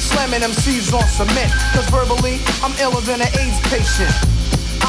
Slamming 0.00 0.40
MCs 0.40 0.96
on 0.96 1.04
cement. 1.12 1.52
Cause 1.76 1.84
verbally, 1.92 2.40
I'm 2.64 2.72
iller 2.80 3.04
than 3.04 3.20
an 3.20 3.28
AIDS 3.36 3.60
patient. 3.68 4.37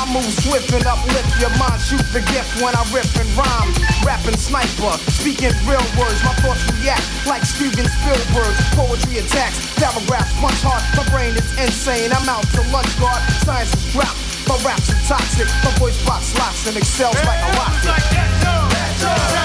Move 0.10 0.26
swift 0.42 0.74
and 0.74 0.86
uplift 0.90 1.40
your 1.40 1.54
mind. 1.62 1.78
Shoot 1.82 2.02
the 2.10 2.22
gift 2.34 2.62
when 2.62 2.74
I 2.74 2.82
rip 2.90 3.06
and 3.22 3.30
rhyme. 3.38 3.70
Rapping 4.02 4.38
sniper, 4.38 4.98
speaking 5.14 5.54
real 5.70 5.86
words. 6.02 6.18
My 6.26 6.34
thoughts 6.42 6.66
react 6.74 7.06
like 7.30 7.46
Steven 7.46 7.86
Spielberg. 7.86 8.54
Poetry 8.74 9.22
attacks, 9.22 9.62
paragraphs 9.78 10.34
punch 10.42 10.62
hard. 10.66 10.82
My 10.98 11.06
brain 11.14 11.38
is 11.38 11.46
insane. 11.62 12.10
I'm 12.10 12.28
out 12.28 12.42
to 12.58 12.62
lunch 12.74 12.90
guard. 12.98 13.22
Science 13.46 13.70
is 13.78 13.96
rap. 13.96 14.16
My 14.50 14.58
raps 14.66 14.90
are 14.90 15.02
toxic. 15.06 15.46
My 15.62 15.72
voice 15.78 16.00
box 16.06 16.34
locks 16.42 16.66
and 16.66 16.76
excels 16.76 17.16
like 17.30 17.42
a 17.46 17.50
rocket. 17.54 17.94
You 19.00 19.39